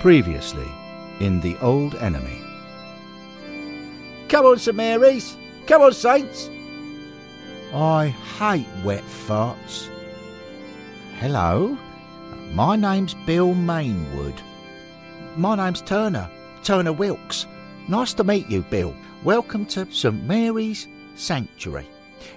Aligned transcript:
Previously, 0.00 0.66
in 1.20 1.42
The 1.42 1.58
Old 1.58 1.94
Enemy. 1.96 2.40
Come 4.30 4.46
on, 4.46 4.58
St 4.58 4.74
Mary's. 4.74 5.36
Come 5.66 5.82
on, 5.82 5.92
Saints. 5.92 6.48
I 7.74 8.06
hate 8.38 8.66
wet 8.82 9.04
farts. 9.04 9.90
Hello, 11.18 11.76
my 12.54 12.76
name's 12.76 13.12
Bill 13.26 13.48
Mainwood. 13.48 14.40
My 15.36 15.54
name's 15.54 15.82
Turner, 15.82 16.30
Turner 16.64 16.94
Wilkes. 16.94 17.44
Nice 17.86 18.14
to 18.14 18.24
meet 18.24 18.48
you, 18.48 18.62
Bill. 18.62 18.96
Welcome 19.22 19.66
to 19.66 19.92
St 19.92 20.24
Mary's 20.24 20.88
Sanctuary. 21.14 21.86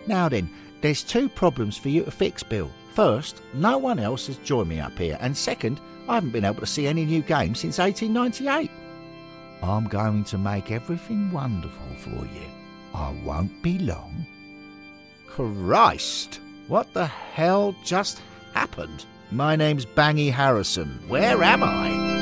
Now 0.06 0.28
then, 0.28 0.50
there's 0.82 1.02
two 1.02 1.30
problems 1.30 1.78
for 1.78 1.88
you 1.88 2.04
to 2.04 2.12
fix, 2.12 2.44
Bill. 2.44 2.70
First, 2.94 3.42
no 3.54 3.78
one 3.78 4.00
else 4.00 4.28
has 4.28 4.36
joined 4.40 4.68
me 4.68 4.82
up 4.82 4.98
here, 5.00 5.18
and 5.22 5.36
second, 5.36 5.80
I 6.08 6.16
haven't 6.16 6.32
been 6.32 6.46
able 6.46 6.60
to 6.60 6.66
see 6.66 6.88
any 6.88 7.06
new 7.06 7.22
games 7.22 7.60
since 7.60 7.78
1898. 7.78 8.70
I'm 9.62 9.88
going 9.88 10.26
to 10.26 10.38
make 10.38 10.72
everything 10.72 11.32
wonderful 11.32 11.96
for 12.00 12.26
you. 12.26 12.46
I 12.94 13.14
won't 13.24 13.64
be 13.64 13.80
long. 13.80 14.26
Christ! 15.28 16.42
What 16.68 16.94
the 16.94 17.06
hell 17.06 17.74
just 17.84 18.22
happened? 18.54 19.06
My 19.32 19.56
name's 19.56 19.86
Bangy 19.86 20.32
Harrison. 20.32 21.00
Where 21.08 21.42
am 21.42 21.64
I? 21.64 22.14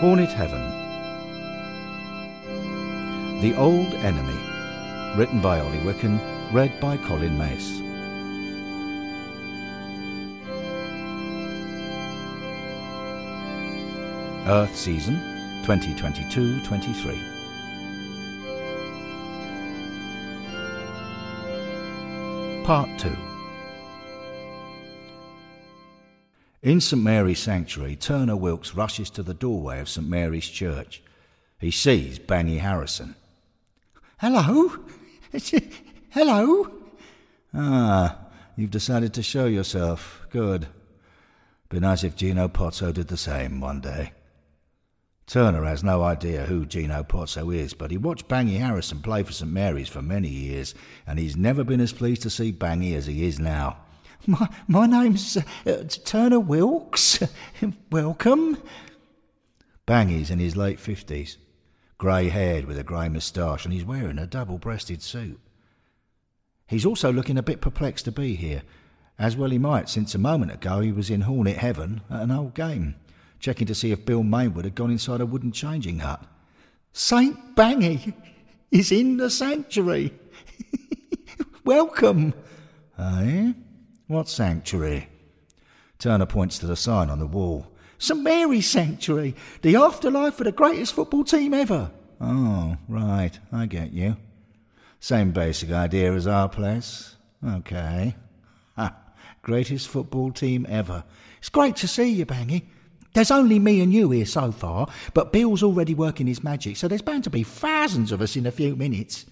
Hornet 0.00 0.32
Heaven. 0.32 0.62
The 3.42 3.54
Old 3.56 3.92
Enemy. 3.94 5.18
Written 5.18 5.40
by 5.40 5.60
Ollie 5.60 5.78
Wicken, 5.78 6.18
read 6.52 6.78
by 6.80 6.96
Colin 6.96 7.36
Mace. 7.38 7.85
Earth 14.48 14.76
Season 14.76 15.16
2022 15.64 16.62
23. 16.62 17.20
Part 22.62 22.88
2 22.96 23.10
In 26.62 26.80
St 26.80 27.02
Mary's 27.02 27.40
Sanctuary, 27.40 27.96
Turner 27.96 28.36
Wilkes 28.36 28.76
rushes 28.76 29.10
to 29.10 29.24
the 29.24 29.34
doorway 29.34 29.80
of 29.80 29.88
St 29.88 30.06
Mary's 30.06 30.46
Church. 30.46 31.02
He 31.58 31.72
sees 31.72 32.20
Bangy 32.20 32.60
Harrison. 32.60 33.16
Hello? 34.18 34.72
Hello? 36.10 36.70
Ah, 37.52 38.16
you've 38.54 38.70
decided 38.70 39.12
to 39.14 39.24
show 39.24 39.46
yourself. 39.46 40.24
Good. 40.30 40.68
Be 41.68 41.80
nice 41.80 42.04
if 42.04 42.14
Gino 42.14 42.46
Pozzo 42.46 42.94
did 42.94 43.08
the 43.08 43.16
same 43.16 43.60
one 43.60 43.80
day. 43.80 44.12
Turner 45.26 45.64
has 45.64 45.82
no 45.82 46.04
idea 46.04 46.44
who 46.44 46.64
Gino 46.64 47.02
Pozzo 47.02 47.52
is, 47.54 47.74
but 47.74 47.90
he 47.90 47.96
watched 47.96 48.28
Bangy 48.28 48.60
Harrison 48.60 49.00
play 49.02 49.24
for 49.24 49.32
St 49.32 49.50
Mary's 49.50 49.88
for 49.88 50.00
many 50.00 50.28
years, 50.28 50.72
and 51.04 51.18
he's 51.18 51.36
never 51.36 51.64
been 51.64 51.80
as 51.80 51.92
pleased 51.92 52.22
to 52.22 52.30
see 52.30 52.52
Bangy 52.52 52.94
as 52.94 53.06
he 53.06 53.26
is 53.26 53.40
now. 53.40 53.78
My, 54.28 54.48
my 54.66 54.86
name's 54.86 55.36
uh, 55.36 55.84
Turner 56.04 56.40
Wilkes. 56.40 57.22
Welcome. 57.90 58.58
Bangy's 59.86 60.30
in 60.30 60.38
his 60.38 60.56
late 60.56 60.80
fifties, 60.80 61.38
grey 61.98 62.28
haired 62.28 62.64
with 62.64 62.78
a 62.78 62.82
grey 62.82 63.08
moustache, 63.08 63.64
and 63.64 63.74
he's 63.74 63.84
wearing 63.84 64.18
a 64.18 64.26
double 64.26 64.58
breasted 64.58 65.02
suit. 65.02 65.40
He's 66.66 66.86
also 66.86 67.12
looking 67.12 67.38
a 67.38 67.42
bit 67.42 67.60
perplexed 67.60 68.04
to 68.06 68.12
be 68.12 68.36
here, 68.36 68.62
as 69.18 69.36
well 69.36 69.50
he 69.50 69.58
might, 69.58 69.88
since 69.88 70.14
a 70.14 70.18
moment 70.18 70.52
ago 70.52 70.80
he 70.80 70.92
was 70.92 71.10
in 71.10 71.22
Hornet 71.22 71.58
Heaven 71.58 72.00
at 72.10 72.22
an 72.22 72.30
old 72.30 72.54
game 72.54 72.96
checking 73.38 73.66
to 73.66 73.74
see 73.74 73.92
if 73.92 74.06
Bill 74.06 74.22
Mainwood 74.22 74.64
had 74.64 74.74
gone 74.74 74.90
inside 74.90 75.20
a 75.20 75.26
wooden 75.26 75.52
changing 75.52 76.00
hut. 76.00 76.22
Saint 76.92 77.54
Bangy 77.54 78.14
is 78.70 78.90
in 78.92 79.16
the 79.16 79.30
sanctuary. 79.30 80.12
Welcome. 81.64 82.34
Eh? 82.98 83.52
What 84.06 84.28
sanctuary? 84.28 85.08
Turner 85.98 86.26
points 86.26 86.58
to 86.58 86.66
the 86.66 86.76
sign 86.76 87.10
on 87.10 87.18
the 87.18 87.26
wall. 87.26 87.66
St 87.98 88.20
Mary's 88.22 88.68
Sanctuary, 88.68 89.34
the 89.62 89.76
afterlife 89.76 90.38
of 90.38 90.44
the 90.44 90.52
greatest 90.52 90.94
football 90.94 91.24
team 91.24 91.54
ever. 91.54 91.90
Oh, 92.20 92.76
right, 92.88 93.32
I 93.52 93.66
get 93.66 93.92
you. 93.92 94.16
Same 95.00 95.32
basic 95.32 95.70
idea 95.70 96.12
as 96.12 96.26
our 96.26 96.48
place. 96.48 97.16
Okay. 97.46 98.14
Ha, 98.76 98.94
greatest 99.42 99.88
football 99.88 100.32
team 100.32 100.66
ever. 100.68 101.04
It's 101.38 101.48
great 101.48 101.76
to 101.76 101.88
see 101.88 102.08
you, 102.10 102.26
Bangy. 102.26 102.64
There's 103.16 103.30
only 103.30 103.58
me 103.58 103.80
and 103.80 103.94
you 103.94 104.10
here 104.10 104.26
so 104.26 104.52
far, 104.52 104.88
but 105.14 105.32
Bill's 105.32 105.62
already 105.62 105.94
working 105.94 106.26
his 106.26 106.44
magic, 106.44 106.76
so 106.76 106.86
there's 106.86 107.00
bound 107.00 107.24
to 107.24 107.30
be 107.30 107.44
thousands 107.44 108.12
of 108.12 108.20
us 108.20 108.36
in 108.36 108.44
a 108.44 108.50
few 108.50 108.76
minutes. 108.76 109.24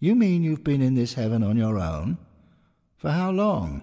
You 0.00 0.14
mean 0.14 0.42
you've 0.42 0.64
been 0.64 0.80
in 0.80 0.94
this 0.94 1.12
heaven 1.12 1.42
on 1.42 1.58
your 1.58 1.78
own? 1.78 2.16
For 2.96 3.10
how 3.10 3.30
long? 3.30 3.82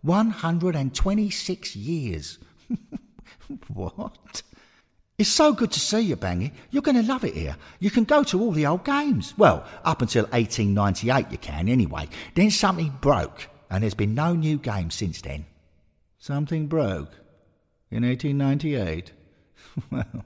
126 0.00 1.76
years. 1.76 2.38
what? 3.68 4.40
It's 5.18 5.28
so 5.28 5.52
good 5.52 5.72
to 5.72 5.80
see 5.80 6.00
you, 6.00 6.16
Bangy. 6.16 6.52
You're 6.70 6.80
going 6.80 6.96
to 6.96 7.02
love 7.02 7.24
it 7.24 7.34
here. 7.34 7.58
You 7.80 7.90
can 7.90 8.04
go 8.04 8.24
to 8.24 8.40
all 8.40 8.52
the 8.52 8.64
old 8.64 8.86
games. 8.86 9.34
Well, 9.36 9.66
up 9.84 10.00
until 10.00 10.24
1898 10.28 11.30
you 11.30 11.36
can, 11.36 11.68
anyway. 11.68 12.08
Then 12.34 12.50
something 12.50 12.96
broke, 13.02 13.48
and 13.68 13.82
there's 13.82 13.92
been 13.92 14.14
no 14.14 14.32
new 14.32 14.56
games 14.56 14.94
since 14.94 15.20
then. 15.20 15.44
Something 16.16 16.66
broke? 16.66 17.25
In 17.90 18.02
1898? 18.04 19.12
well, 19.90 20.24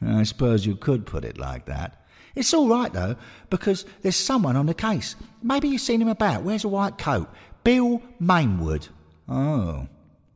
I 0.00 0.22
suppose 0.22 0.66
you 0.66 0.76
could 0.76 1.06
put 1.06 1.24
it 1.24 1.38
like 1.38 1.66
that. 1.66 2.06
It's 2.34 2.54
all 2.54 2.68
right, 2.68 2.92
though, 2.92 3.16
because 3.50 3.84
there's 4.00 4.16
someone 4.16 4.56
on 4.56 4.66
the 4.66 4.74
case. 4.74 5.16
Maybe 5.42 5.68
you've 5.68 5.82
seen 5.82 6.00
him 6.00 6.08
about. 6.08 6.42
Wears 6.42 6.64
a 6.64 6.68
white 6.68 6.96
coat. 6.96 7.28
Bill 7.62 8.02
Mainwood. 8.20 8.88
Oh, 9.28 9.86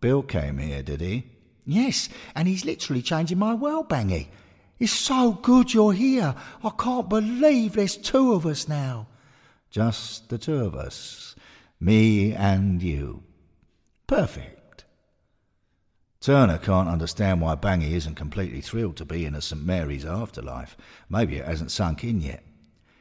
Bill 0.00 0.22
came 0.22 0.58
here, 0.58 0.82
did 0.82 1.00
he? 1.00 1.24
Yes, 1.64 2.08
and 2.34 2.46
he's 2.46 2.64
literally 2.64 3.02
changing 3.02 3.38
my 3.38 3.54
world, 3.54 3.88
Bangy. 3.88 4.28
It's 4.78 4.92
so 4.92 5.32
good 5.32 5.72
you're 5.72 5.92
here. 5.92 6.34
I 6.62 6.70
can't 6.78 7.08
believe 7.08 7.72
there's 7.72 7.96
two 7.96 8.34
of 8.34 8.46
us 8.46 8.68
now. 8.68 9.08
Just 9.70 10.28
the 10.28 10.38
two 10.38 10.64
of 10.64 10.74
us. 10.74 11.34
Me 11.80 12.32
and 12.32 12.82
you. 12.82 13.22
Perfect. 14.06 14.55
Turner 16.26 16.58
can't 16.58 16.88
understand 16.88 17.40
why 17.40 17.54
Bangy 17.54 17.92
isn't 17.92 18.16
completely 18.16 18.60
thrilled 18.60 18.96
to 18.96 19.04
be 19.04 19.24
in 19.24 19.36
a 19.36 19.40
St 19.40 19.64
Mary's 19.64 20.04
afterlife. 20.04 20.76
Maybe 21.08 21.36
it 21.36 21.44
hasn't 21.44 21.70
sunk 21.70 22.02
in 22.02 22.20
yet. 22.20 22.42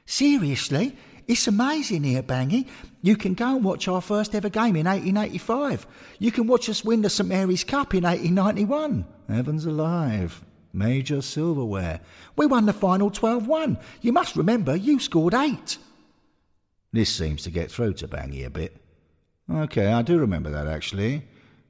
Seriously? 0.06 0.96
It's 1.28 1.48
amazing 1.48 2.04
here, 2.04 2.22
Bangy. 2.22 2.68
You 3.02 3.18
can 3.18 3.34
go 3.34 3.56
and 3.56 3.66
watch 3.66 3.88
our 3.88 4.00
first 4.00 4.36
ever 4.36 4.50
game 4.50 4.76
in 4.76 4.86
1885. 4.86 5.88
You 6.20 6.32
can 6.32 6.46
watch 6.46 6.70
us 6.70 6.86
win 6.86 7.02
the 7.02 7.10
St 7.10 7.28
Mary's 7.28 7.64
Cup 7.64 7.96
in 7.96 8.04
1891. 8.04 9.08
Heavens 9.28 9.66
alive. 9.66 10.46
Major 10.72 11.24
silverware. 11.24 12.02
We 12.36 12.46
won 12.46 12.68
the 12.68 12.74
final 12.74 13.10
12 13.10 13.48
1. 13.48 13.80
You 14.02 14.14
must 14.14 14.36
remember, 14.36 14.76
you 14.76 15.00
scored 15.00 15.34
eight. 15.34 15.80
This 16.94 17.10
seems 17.10 17.42
to 17.42 17.50
get 17.50 17.72
through 17.72 17.94
to 17.94 18.08
Bangy 18.08 18.46
a 18.46 18.52
bit. 18.52 18.78
OK, 19.52 19.84
I 19.88 20.04
do 20.04 20.20
remember 20.20 20.52
that 20.52 20.68
actually. 20.68 21.24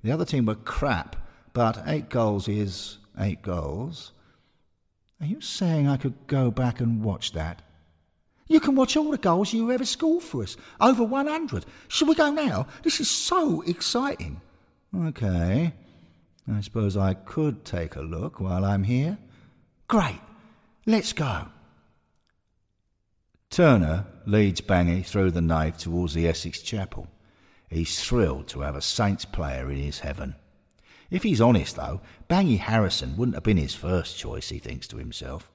The 0.04 0.12
other 0.12 0.26
team 0.26 0.48
were 0.48 0.56
crap, 0.56 1.16
but 1.56 1.82
eight 1.88 2.10
goals 2.10 2.50
is 2.50 2.98
eight 3.18 3.42
goals. 3.42 4.12
Are 5.22 5.26
you 5.26 5.40
saying 5.40 5.88
I 5.88 5.96
could 5.96 6.28
go 6.28 6.52
back 6.52 6.82
and 6.82 7.02
watch 7.02 7.32
that? 7.32 7.62
You 8.48 8.60
can 8.60 8.76
watch 8.76 8.98
all 8.98 9.10
the 9.10 9.18
goals 9.18 9.54
you 9.54 9.72
ever 9.72 9.86
scored 9.86 10.22
for 10.22 10.44
us. 10.44 10.58
Over 10.82 11.06
100. 11.06 11.66
Shall 11.88 12.10
we 12.10 12.14
go 12.14 12.30
now? 12.30 12.68
This 12.84 13.00
is 13.00 13.10
so 13.10 13.62
exciting. 13.62 14.42
OK. 14.94 15.72
I 16.54 16.62
suppose 16.62 16.98
I 16.98 17.14
could 17.14 17.64
take 17.64 17.96
a 17.96 18.02
look 18.02 18.42
while 18.42 18.66
I'm 18.66 18.84
here. 18.84 19.18
Great. 19.88 20.20
Let's 20.86 21.14
go. 21.14 21.48
Turner 23.50 24.06
leads 24.26 24.60
Bangy 24.60 25.06
through 25.06 25.32
the 25.32 25.42
nave 25.42 25.78
towards 25.78 26.14
the 26.14 26.28
Essex 26.28 26.62
Chapel. 26.62 27.08
He's 27.70 28.04
thrilled 28.04 28.50
to 28.50 28.60
have 28.60 28.76
a 28.76 28.82
Saints 28.82 29.24
player 29.24 29.72
in 29.72 29.78
his 29.78 30.00
heaven. 30.00 30.36
If 31.12 31.24
he's 31.24 31.42
honest, 31.42 31.76
though, 31.76 32.02
Bangy 32.30 32.58
Harrison 32.58 33.16
wouldn't 33.16 33.36
have 33.36 33.44
been 33.44 33.58
his 33.58 33.76
first 33.76 34.18
choice, 34.18 34.50
he 34.50 34.60
thinks 34.60 34.88
to 34.88 34.98
himself. 34.98 35.52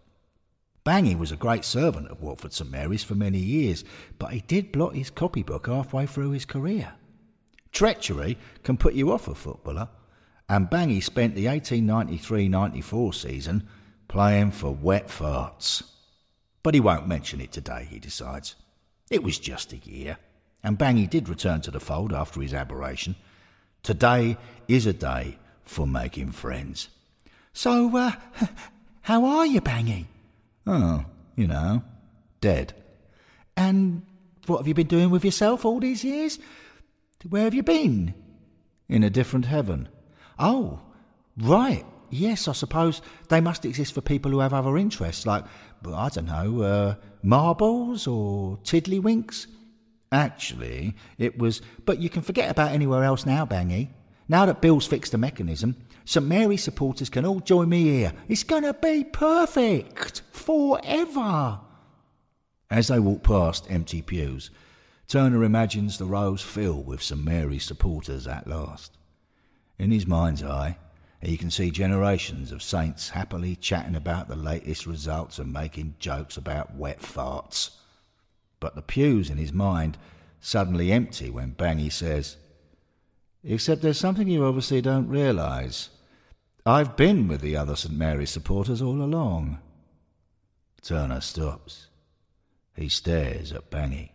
Bangy 0.85 1.19
was 1.19 1.31
a 1.31 1.37
great 1.37 1.65
servant 1.65 2.09
of 2.09 2.23
Watford 2.23 2.53
St 2.53 2.71
Mary's 2.71 3.05
for 3.05 3.15
many 3.15 3.39
years, 3.39 3.85
but 4.19 4.33
he 4.33 4.41
did 4.41 4.73
blot 4.73 4.95
his 4.95 5.11
copybook 5.11 5.67
halfway 5.67 6.07
through 6.07 6.31
his 6.31 6.45
career. 6.45 6.95
Treachery 7.73 8.39
can 8.63 8.77
put 8.77 8.95
you 8.95 9.13
off 9.13 9.29
a 9.29 9.35
footballer, 9.35 9.89
and 10.49 10.71
Bangy 10.71 11.03
spent 11.03 11.35
the 11.35 11.47
1893-94 11.47 13.15
season 13.15 13.69
playing 14.09 14.51
for 14.51 14.75
wet 14.75 15.09
farts. 15.09 15.83
But 16.63 16.75
he 16.75 16.81
won't 16.81 17.07
mention 17.07 17.41
it 17.41 17.53
today, 17.53 17.87
he 17.89 17.99
decides. 17.99 18.57
It 19.11 19.23
was 19.23 19.39
just 19.39 19.73
a 19.73 19.77
year, 19.77 20.17
and 20.65 20.79
Bangy 20.79 21.09
did 21.09 21.29
return 21.29 21.61
to 21.63 21.71
the 21.71 21.81
fold 21.81 22.13
after 22.13 22.41
his 22.41 22.55
aberration. 22.55 23.17
Today 23.83 24.37
is 24.67 24.87
a 24.87 24.93
day 24.93 25.39
for 25.65 25.87
making 25.87 26.33
friends. 26.33 26.89
So, 27.53 27.97
uh, 27.97 28.13
how 29.03 29.25
are 29.25 29.47
you, 29.47 29.61
Bangy? 29.61 30.07
Oh, 30.67 31.05
you 31.37 31.47
know, 31.47 31.83
dead. 32.41 32.75
And 33.57 34.03
what 34.47 34.59
have 34.59 34.69
you 34.69 34.75
been 34.75 34.87
doing 34.87 35.11
with 35.11 35.25
yourself 35.25 35.65
all 35.65 35.81
these 35.81 36.05
years? 36.05 36.39
Where 37.29 37.45
have 37.45 37.55
you 37.55 37.63
been? 37.63 38.15
In 38.89 39.03
a 39.03 39.11
different 39.11 39.47
heaven. 39.47 39.89
Oh, 40.39 40.81
right. 41.37 41.85
Yes, 42.11 42.49
I 42.49 42.53
suppose 42.53 43.03
they 43.29 43.41
must 43.41 43.65
exist 43.65 43.95
for 43.95 44.01
people 44.01 44.31
who 44.33 44.41
have 44.41 44.53
other 44.53 44.77
interests, 44.77 45.27
like, 45.27 45.45
I 45.87 46.09
don't 46.09 46.27
know, 46.27 46.63
uh, 46.63 46.95
marbles 47.23 48.07
or 48.07 48.57
tiddlywinks. 48.65 49.47
Actually, 50.11 50.97
it 51.19 51.39
was. 51.39 51.63
But 51.85 52.01
you 52.01 52.11
can 52.11 52.23
forget 52.23 52.51
about 52.51 52.73
anywhere 52.73 53.05
else 53.05 53.25
now, 53.25 53.47
Bangy. 53.47 53.91
Now 54.31 54.47
that 54.47 54.61
Bill's 54.61 54.87
fixed 54.87 55.11
the 55.11 55.19
mechanism, 55.19 55.75
St 56.05 56.25
Mary's 56.25 56.63
supporters 56.63 57.11
can 57.11 57.27
all 57.27 57.41
join 57.41 57.69
me 57.69 57.83
here. 57.83 58.13
It's 58.29 58.45
going 58.45 58.63
to 58.63 58.75
be 58.75 59.03
perfect 59.03 60.23
forever. 60.31 61.59
As 62.71 62.87
they 62.87 63.01
walk 63.01 63.25
past 63.25 63.67
empty 63.69 64.03
pews, 64.03 64.53
Turner 65.09 65.43
imagines 65.43 65.99
the 65.99 66.05
rows 66.05 66.43
fill 66.43 66.81
with 66.81 67.03
St 67.03 67.21
Mary's 67.21 67.65
supporters 67.65 68.29
at 68.29 68.47
last. 68.47 68.97
In 69.81 69.91
his 69.91 70.07
mind's 70.07 70.45
eye, 70.45 70.79
he 71.21 71.37
can 71.37 71.51
see 71.51 71.73
generations 71.73 72.53
of 72.53 72.63
saints 72.63 73.09
happily 73.09 73.57
chatting 73.57 73.97
about 73.97 74.29
the 74.29 74.37
latest 74.37 74.87
results 74.87 75.41
and 75.41 75.53
making 75.53 75.97
jokes 75.99 76.37
about 76.37 76.77
wet 76.77 77.01
farts. 77.01 77.71
But 78.61 78.77
the 78.77 78.83
pews 78.83 79.29
in 79.29 79.39
his 79.39 79.53
mind 79.53 79.99
suddenly 80.39 80.93
empty 80.93 81.31
when 81.31 81.57
Bangy 81.57 81.91
says, 81.91 82.37
Except 83.43 83.83
there's 83.83 83.99
something 83.99 84.29
you 84.29 84.45
obviously 84.45 84.81
don't 84.83 85.09
realise. 85.09 85.91
I've 86.67 86.97
been 86.97 87.27
with 87.27 87.41
the 87.41 87.57
other 87.57 87.75
St 87.75 87.95
Mary's 87.95 88.31
supporters 88.31 88.83
all 88.83 89.01
along. 89.03 89.59
Turner 90.83 91.21
stops. 91.21 91.89
He 92.77 92.89
stares 92.89 93.53
at 93.53 93.71
Bangy. 93.71 94.11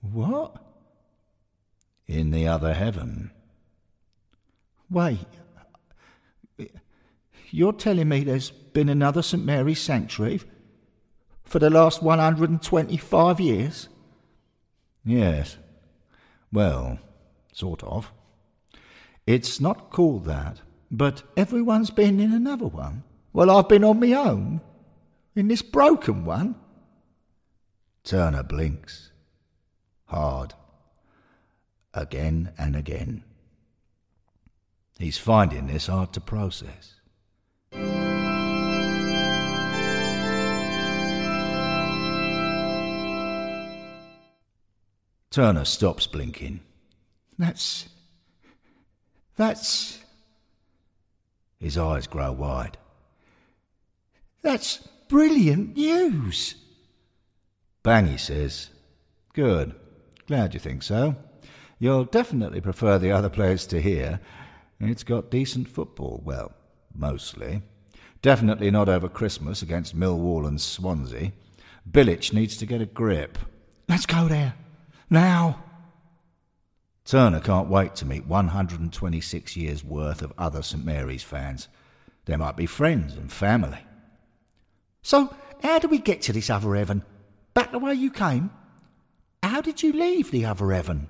What? 0.00 0.56
In 2.06 2.30
the 2.30 2.46
other 2.46 2.74
heaven. 2.74 3.32
Wait, 4.88 5.26
you're 7.50 7.72
telling 7.72 8.08
me 8.08 8.22
there's 8.22 8.50
been 8.50 8.88
another 8.88 9.22
St 9.22 9.44
Mary's 9.44 9.80
sanctuary 9.80 10.40
for 11.42 11.58
the 11.58 11.70
last 11.70 12.02
125 12.02 13.40
years? 13.40 13.88
Yes. 15.04 15.56
Well, 16.52 16.98
sort 17.56 17.82
of. 17.84 18.12
It's 19.26 19.60
not 19.60 19.90
called 19.90 20.26
that, 20.26 20.60
but 20.90 21.22
everyone's 21.36 21.90
been 21.90 22.20
in 22.20 22.32
another 22.32 22.66
one. 22.66 23.02
Well, 23.32 23.50
I've 23.50 23.68
been 23.68 23.82
on 23.82 23.98
my 23.98 24.12
own, 24.12 24.60
in 25.34 25.48
this 25.48 25.62
broken 25.62 26.24
one. 26.24 26.54
Turner 28.04 28.42
blinks. 28.42 29.10
Hard. 30.04 30.52
Again 31.94 32.52
and 32.58 32.76
again. 32.76 33.24
He's 34.98 35.18
finding 35.18 35.66
this 35.66 35.86
hard 35.86 36.12
to 36.12 36.20
process. 36.20 36.94
Turner 45.30 45.64
stops 45.64 46.06
blinking. 46.06 46.60
That's. 47.38 47.88
That's. 49.36 49.98
His 51.58 51.78
eyes 51.78 52.06
grow 52.06 52.32
wide. 52.32 52.78
That's 54.42 54.78
brilliant 55.08 55.76
news. 55.76 56.54
Bangy 57.84 58.18
says, 58.18 58.70
Good. 59.32 59.74
Glad 60.26 60.54
you 60.54 60.60
think 60.60 60.82
so. 60.82 61.16
You'll 61.78 62.04
definitely 62.04 62.60
prefer 62.60 62.98
the 62.98 63.12
other 63.12 63.28
place 63.28 63.66
to 63.66 63.80
here. 63.80 64.20
It's 64.80 65.04
got 65.04 65.30
decent 65.30 65.68
football, 65.68 66.22
well, 66.24 66.52
mostly. 66.94 67.62
Definitely 68.22 68.70
not 68.70 68.88
over 68.88 69.08
Christmas 69.08 69.62
against 69.62 69.98
Millwall 69.98 70.46
and 70.48 70.60
Swansea. 70.60 71.32
Bilic 71.88 72.32
needs 72.32 72.56
to 72.56 72.66
get 72.66 72.80
a 72.80 72.86
grip. 72.86 73.38
Let's 73.88 74.06
go 74.06 74.26
there. 74.26 74.54
Now. 75.10 75.62
Turner 77.06 77.38
can't 77.38 77.68
wait 77.68 77.94
to 77.94 78.04
meet 78.04 78.26
126 78.26 79.56
years' 79.56 79.84
worth 79.84 80.22
of 80.22 80.32
other 80.36 80.60
St 80.60 80.84
Mary's 80.84 81.22
fans. 81.22 81.68
There 82.24 82.36
might 82.36 82.56
be 82.56 82.66
friends 82.66 83.14
and 83.14 83.32
family. 83.32 83.78
So, 85.02 85.32
how 85.62 85.78
do 85.78 85.86
we 85.86 85.98
get 85.98 86.20
to 86.22 86.32
this 86.32 86.50
other 86.50 86.74
heaven? 86.74 87.04
Back 87.54 87.70
the 87.70 87.78
way 87.78 87.94
you 87.94 88.10
came? 88.10 88.50
How 89.40 89.60
did 89.60 89.84
you 89.84 89.92
leave 89.92 90.32
the 90.32 90.46
other 90.46 90.72
heaven? 90.72 91.06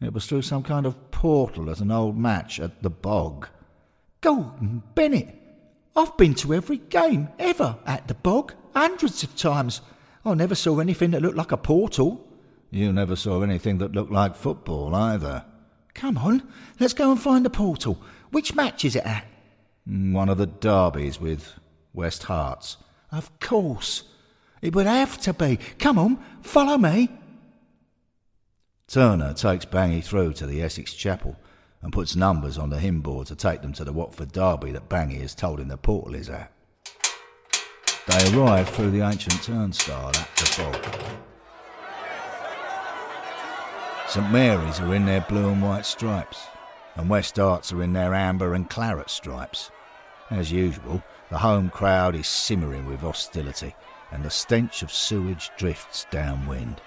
It 0.00 0.12
was 0.12 0.26
through 0.26 0.42
some 0.42 0.62
kind 0.62 0.86
of 0.86 1.10
portal 1.10 1.68
at 1.68 1.80
an 1.80 1.90
old 1.90 2.16
match 2.16 2.60
at 2.60 2.84
the 2.84 2.90
bog. 2.90 3.48
Gordon 4.20 4.84
Bennett! 4.94 5.34
I've 5.96 6.16
been 6.16 6.34
to 6.36 6.54
every 6.54 6.78
game 6.78 7.28
ever 7.40 7.76
at 7.84 8.06
the 8.06 8.14
bog, 8.14 8.54
hundreds 8.72 9.24
of 9.24 9.34
times. 9.34 9.80
I 10.24 10.34
never 10.34 10.54
saw 10.54 10.78
anything 10.78 11.10
that 11.10 11.22
looked 11.22 11.36
like 11.36 11.50
a 11.50 11.56
portal. 11.56 12.24
You 12.72 12.90
never 12.90 13.16
saw 13.16 13.42
anything 13.42 13.76
that 13.78 13.92
looked 13.92 14.10
like 14.10 14.34
football 14.34 14.94
either. 14.94 15.44
Come 15.92 16.16
on, 16.16 16.42
let's 16.80 16.94
go 16.94 17.10
and 17.10 17.20
find 17.20 17.44
the 17.44 17.50
portal. 17.50 18.02
Which 18.30 18.54
match 18.54 18.86
is 18.86 18.96
it 18.96 19.04
at? 19.04 19.26
Mm, 19.86 20.14
one 20.14 20.30
of 20.30 20.38
the 20.38 20.46
derbies 20.46 21.20
with 21.20 21.52
West 21.92 22.22
Herts. 22.22 22.78
Of 23.12 23.38
course. 23.40 24.04
It 24.62 24.74
would 24.74 24.86
have 24.86 25.20
to 25.20 25.34
be. 25.34 25.58
Come 25.78 25.98
on, 25.98 26.24
follow 26.40 26.78
me. 26.78 27.10
Turner 28.88 29.34
takes 29.34 29.66
Bangy 29.66 30.02
through 30.02 30.32
to 30.34 30.46
the 30.46 30.62
Essex 30.62 30.94
Chapel 30.94 31.36
and 31.82 31.92
puts 31.92 32.16
numbers 32.16 32.56
on 32.56 32.70
the 32.70 32.78
hymn 32.78 33.02
board 33.02 33.26
to 33.26 33.36
take 33.36 33.60
them 33.60 33.74
to 33.74 33.84
the 33.84 33.92
Watford 33.92 34.32
derby 34.32 34.72
that 34.72 34.88
Bangy 34.88 35.20
has 35.20 35.34
told 35.34 35.60
him 35.60 35.68
the 35.68 35.76
portal 35.76 36.14
is 36.14 36.30
at. 36.30 36.50
They 38.06 38.34
arrive 38.34 38.70
through 38.70 38.92
the 38.92 39.02
ancient 39.02 39.42
turnstile 39.42 40.08
at 40.08 40.28
the 40.36 40.54
bog. 40.56 41.31
St 44.12 44.30
Mary's 44.30 44.78
are 44.78 44.94
in 44.94 45.06
their 45.06 45.22
blue 45.22 45.48
and 45.48 45.62
white 45.62 45.86
stripes, 45.86 46.46
and 46.96 47.08
West 47.08 47.36
Herts 47.36 47.72
are 47.72 47.82
in 47.82 47.94
their 47.94 48.12
amber 48.12 48.52
and 48.52 48.68
claret 48.68 49.08
stripes. 49.08 49.70
As 50.28 50.52
usual, 50.52 51.02
the 51.30 51.38
home 51.38 51.70
crowd 51.70 52.14
is 52.14 52.26
simmering 52.26 52.84
with 52.84 53.00
hostility, 53.00 53.74
and 54.10 54.22
the 54.22 54.28
stench 54.28 54.82
of 54.82 54.92
sewage 54.92 55.50
drifts 55.56 56.06
downwind. 56.10 56.82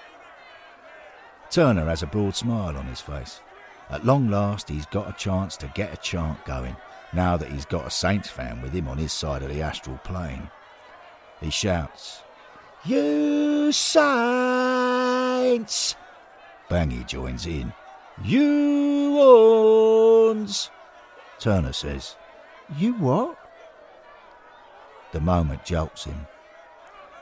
Turner 1.49 1.87
has 1.87 2.03
a 2.03 2.05
broad 2.05 2.35
smile 2.35 2.77
on 2.77 2.85
his 2.85 3.01
face. 3.01 3.41
At 3.89 4.05
long 4.05 4.29
last, 4.29 4.69
he's 4.69 4.85
got 4.85 5.09
a 5.09 5.13
chance 5.13 5.57
to 5.57 5.71
get 5.73 5.95
a 5.95 5.97
chant 5.97 6.45
going, 6.45 6.75
now 7.11 7.37
that 7.37 7.51
he's 7.51 7.65
got 7.65 7.87
a 7.87 7.89
Saints 7.89 8.29
fan 8.29 8.61
with 8.61 8.71
him 8.71 8.87
on 8.87 8.99
his 8.99 9.13
side 9.13 9.41
of 9.41 9.49
the 9.49 9.63
astral 9.63 9.97
plane. 10.03 10.47
He 11.41 11.49
shouts, 11.49 12.21
You 12.85 13.71
Saints! 13.71 14.75
Bangy 16.69 17.05
joins 17.07 17.45
in. 17.45 17.73
You 18.23 19.17
owns. 19.19 20.69
Turner 21.39 21.73
says, 21.73 22.15
You 22.77 22.93
what? 22.93 23.37
The 25.11 25.19
moment 25.19 25.63
jolts 25.63 26.05
him. 26.05 26.27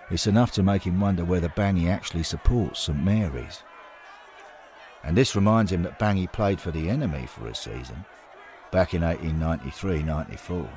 It's 0.09 0.27
enough 0.27 0.51
to 0.53 0.63
make 0.63 0.83
him 0.83 0.99
wonder 0.99 1.25
whether 1.25 1.49
Bangy 1.49 1.89
actually 1.89 2.23
supports 2.23 2.81
St 2.81 2.97
Mary's. 3.03 3.63
And 5.03 5.17
this 5.17 5.35
reminds 5.35 5.71
him 5.71 5.83
that 5.83 5.99
Bangy 5.99 6.31
played 6.31 6.61
for 6.61 6.71
the 6.71 6.89
enemy 6.89 7.25
for 7.25 7.47
a 7.47 7.55
season, 7.55 8.05
back 8.71 8.93
in 8.93 9.01
1893-94. 9.01 10.69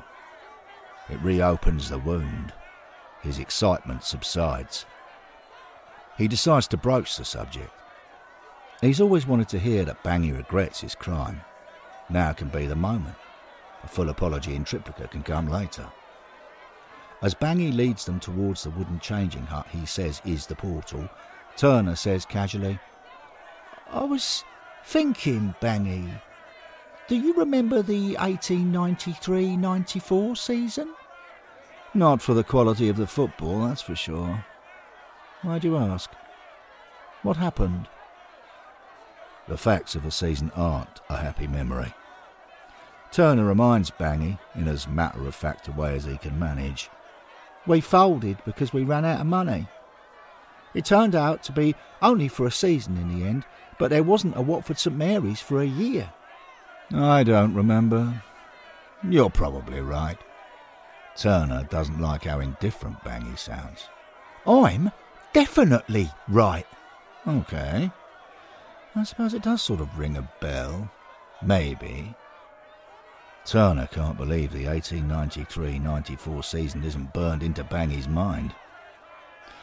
It 1.08 1.22
reopens 1.22 1.88
the 1.88 1.98
wound. 1.98 2.52
His 3.22 3.38
excitement 3.38 4.02
subsides. 4.02 4.86
He 6.18 6.28
decides 6.28 6.66
to 6.68 6.76
broach 6.76 7.16
the 7.16 7.24
subject. 7.24 7.70
He's 8.80 9.00
always 9.00 9.26
wanted 9.26 9.48
to 9.50 9.58
hear 9.58 9.84
that 9.84 10.02
Bangy 10.02 10.36
regrets 10.36 10.80
his 10.80 10.94
crime. 10.94 11.40
Now 12.10 12.32
can 12.32 12.48
be 12.48 12.66
the 12.66 12.76
moment. 12.76 13.16
A 13.82 13.88
full 13.88 14.10
apology 14.10 14.54
in 14.54 14.64
triplicate 14.64 15.10
can 15.10 15.22
come 15.22 15.48
later. 15.48 15.86
As 17.22 17.34
Bangy 17.34 17.74
leads 17.74 18.04
them 18.04 18.20
towards 18.20 18.62
the 18.62 18.70
wooden 18.70 19.00
changing 19.00 19.46
hut 19.46 19.66
he 19.70 19.86
says 19.86 20.20
is 20.26 20.46
the 20.46 20.54
portal, 20.54 21.08
Turner 21.56 21.96
says 21.96 22.26
casually, 22.26 22.78
I 23.90 24.04
was 24.04 24.44
thinking, 24.84 25.54
Bangy, 25.62 26.20
do 27.08 27.16
you 27.16 27.32
remember 27.34 27.80
the 27.80 28.16
1893 28.16 29.56
94 29.56 30.36
season? 30.36 30.94
Not 31.94 32.20
for 32.20 32.34
the 32.34 32.44
quality 32.44 32.90
of 32.90 32.96
the 32.96 33.06
football, 33.06 33.66
that's 33.66 33.80
for 33.80 33.96
sure. 33.96 34.44
Why 35.40 35.58
do 35.58 35.68
you 35.68 35.76
ask? 35.78 36.10
What 37.22 37.38
happened? 37.38 37.88
The 39.48 39.56
facts 39.56 39.94
of 39.94 40.02
the 40.02 40.10
season 40.10 40.50
aren't 40.56 41.00
a 41.08 41.16
happy 41.16 41.46
memory. 41.46 41.92
Turner 43.12 43.44
reminds 43.44 43.90
Bangy, 43.90 44.38
in 44.54 44.66
as 44.68 44.88
matter 44.88 45.26
of 45.26 45.34
fact 45.34 45.68
a 45.68 45.72
way 45.72 45.94
as 45.94 46.04
he 46.04 46.16
can 46.18 46.38
manage, 46.38 46.90
We 47.66 47.80
folded 47.80 48.38
because 48.44 48.72
we 48.72 48.84
ran 48.84 49.04
out 49.04 49.20
of 49.20 49.26
money. 49.26 49.66
It 50.74 50.84
turned 50.84 51.14
out 51.14 51.42
to 51.44 51.52
be 51.52 51.74
only 52.02 52.28
for 52.28 52.46
a 52.46 52.50
season 52.50 52.96
in 52.96 53.18
the 53.18 53.26
end, 53.26 53.44
but 53.78 53.90
there 53.90 54.02
wasn't 54.02 54.36
a 54.36 54.42
Watford 54.42 54.78
St 54.78 54.96
Mary's 54.96 55.40
for 55.40 55.60
a 55.60 55.66
year. 55.66 56.12
I 56.94 57.24
don't 57.24 57.54
remember. 57.54 58.22
You're 59.02 59.30
probably 59.30 59.80
right. 59.80 60.18
Turner 61.16 61.66
doesn't 61.70 62.00
like 62.00 62.24
how 62.24 62.40
indifferent 62.40 63.02
Bangy 63.02 63.38
sounds. 63.38 63.88
I'm 64.46 64.92
definitely 65.32 66.10
right. 66.28 66.66
Okay. 67.26 67.90
I 68.96 69.02
suppose 69.02 69.34
it 69.34 69.42
does 69.42 69.60
sort 69.60 69.80
of 69.80 69.98
ring 69.98 70.16
a 70.16 70.28
bell. 70.40 70.90
Maybe. 71.42 72.14
Turner 73.44 73.86
can't 73.92 74.16
believe 74.16 74.52
the 74.52 74.64
1893-94 74.64 76.42
season 76.42 76.82
isn't 76.82 77.12
burned 77.12 77.42
into 77.42 77.62
Bangy's 77.62 78.08
mind. 78.08 78.54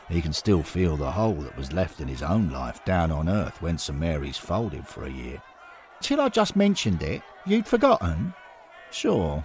He 0.07 0.21
can 0.21 0.33
still 0.33 0.61
feel 0.61 0.95
the 0.95 1.09
hole 1.09 1.33
that 1.33 1.57
was 1.57 1.73
left 1.73 1.99
in 1.99 2.07
his 2.07 2.21
own 2.21 2.51
life 2.51 2.85
down 2.85 3.11
on 3.11 3.27
earth 3.27 3.59
when 3.59 3.79
St 3.79 3.97
Mary's 3.97 4.37
folded 4.37 4.87
for 4.87 5.05
a 5.05 5.11
year. 5.11 5.41
Till 5.99 6.21
I 6.21 6.29
just 6.29 6.55
mentioned 6.55 7.01
it, 7.01 7.23
you'd 7.47 7.67
forgotten. 7.67 8.35
Sure, 8.91 9.43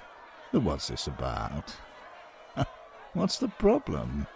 but 0.52 0.62
what's 0.62 0.88
this 0.88 1.07
about? 1.07 1.75
what's 3.14 3.38
the 3.38 3.49
problem? 3.49 4.26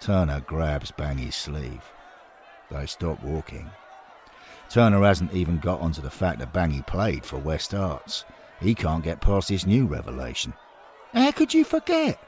Turner 0.00 0.40
grabs 0.40 0.90
Bangy's 0.90 1.36
sleeve. 1.36 1.84
They 2.70 2.86
stop 2.86 3.22
walking. 3.22 3.68
Turner 4.70 5.02
hasn't 5.02 5.34
even 5.34 5.58
got 5.58 5.80
onto 5.80 6.00
the 6.00 6.10
fact 6.10 6.38
that 6.38 6.52
Bangy 6.52 6.86
played 6.86 7.26
for 7.26 7.38
West 7.38 7.72
Herts. 7.72 8.24
He 8.60 8.72
can't 8.74 9.02
get 9.02 9.20
past 9.20 9.48
this 9.48 9.66
new 9.66 9.86
revelation. 9.86 10.54
How 11.12 11.32
could 11.32 11.52
you 11.52 11.64
forget? 11.64 12.22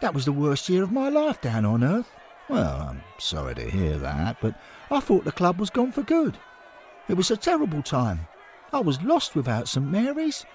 That 0.00 0.14
was 0.14 0.24
the 0.24 0.32
worst 0.32 0.70
year 0.70 0.82
of 0.82 0.90
my 0.90 1.10
life 1.10 1.42
down 1.42 1.66
on 1.66 1.84
earth. 1.84 2.10
Well, 2.48 2.88
I'm 2.88 3.02
sorry 3.18 3.54
to 3.56 3.70
hear 3.70 3.98
that, 3.98 4.38
but 4.40 4.58
I 4.90 5.00
thought 5.00 5.24
the 5.24 5.32
club 5.32 5.58
was 5.58 5.68
gone 5.68 5.92
for 5.92 6.02
good. 6.02 6.38
It 7.08 7.14
was 7.14 7.30
a 7.30 7.36
terrible 7.36 7.82
time. 7.82 8.26
I 8.72 8.80
was 8.80 9.02
lost 9.02 9.34
without 9.36 9.68
St 9.68 9.86
Mary's. 9.86 10.46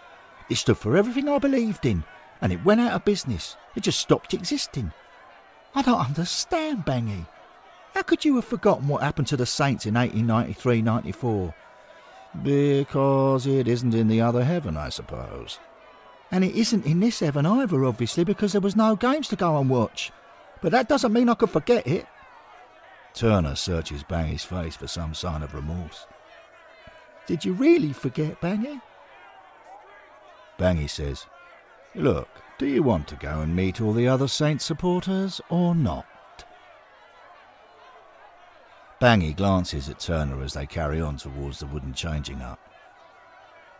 It 0.50 0.56
stood 0.56 0.78
for 0.78 0.98
everything 0.98 1.30
I 1.30 1.38
believed 1.38 1.86
in, 1.86 2.04
and 2.42 2.52
it 2.52 2.66
went 2.66 2.82
out 2.82 2.94
of 2.94 3.06
business. 3.06 3.56
It 3.76 3.84
just 3.84 4.00
stopped 4.00 4.34
existing. 4.34 4.92
I 5.76 5.84
don't 5.84 6.04
understand, 6.04 6.86
Bangy. 6.86 7.28
How 7.94 8.04
could 8.04 8.24
you 8.24 8.36
have 8.36 8.46
forgotten 8.46 8.88
what 8.88 9.04
happened 9.04 9.28
to 9.28 9.38
the 9.38 9.46
Saints 9.46 9.86
in 9.86 9.96
1893 9.96 10.82
94? 10.82 11.54
Because 12.44 13.48
it 13.48 13.68
isn't 13.68 13.96
in 13.96 14.08
the 14.08 14.22
other 14.22 14.44
heaven, 14.44 14.78
I 14.78 14.90
suppose. 14.90 15.60
And 16.32 16.44
it 16.44 16.56
isn't 16.56 16.86
in 16.86 17.00
this 17.00 17.20
heaven 17.20 17.46
either, 17.46 17.86
obviously, 17.86 18.24
because 18.24 18.52
there 18.52 18.62
was 18.62 18.76
no 18.76 18.96
games 18.96 19.28
to 19.30 19.36
go 19.36 19.58
and 19.58 19.70
watch. 19.70 20.12
But 20.62 20.72
that 20.72 20.88
doesn't 20.88 21.14
mean 21.14 21.30
I 21.30 21.34
could 21.34 21.50
forget 21.50 21.88
it. 21.88 22.06
Turner 23.14 23.56
searches 23.56 24.04
Bangy's 24.04 24.44
face 24.44 24.76
for 24.76 24.88
some 24.88 25.14
sign 25.14 25.42
of 25.42 25.56
remorse. 25.56 26.06
Did 27.26 27.44
you 27.44 27.54
really 27.54 27.94
forget, 27.94 28.40
Bangy? 28.42 28.82
Bangy 30.60 30.90
says, 30.90 31.26
Look, 31.96 32.28
do 32.60 32.68
you 32.68 32.84
want 32.84 33.08
to 33.08 33.16
go 33.16 33.42
and 33.42 33.56
meet 33.56 33.82
all 33.82 33.94
the 33.94 34.08
other 34.08 34.28
Saints 34.28 34.66
supporters 34.66 35.42
or 35.50 35.74
not? 35.74 36.06
Bangy 39.02 39.34
glances 39.34 39.88
at 39.88 40.00
Turner 40.00 40.44
as 40.44 40.54
they 40.54 40.66
carry 40.66 41.00
on 41.00 41.16
towards 41.16 41.60
the 41.60 41.68
wooden 41.68 41.94
changing 41.94 42.42
up. 42.42 42.60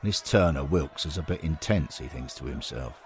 This 0.02 0.22
Turner 0.22 0.64
Wilkes 0.64 1.06
is 1.06 1.18
a 1.18 1.22
bit 1.22 1.44
intense, 1.44 1.98
he 1.98 2.08
thinks 2.08 2.34
to 2.36 2.46
himself. 2.46 3.02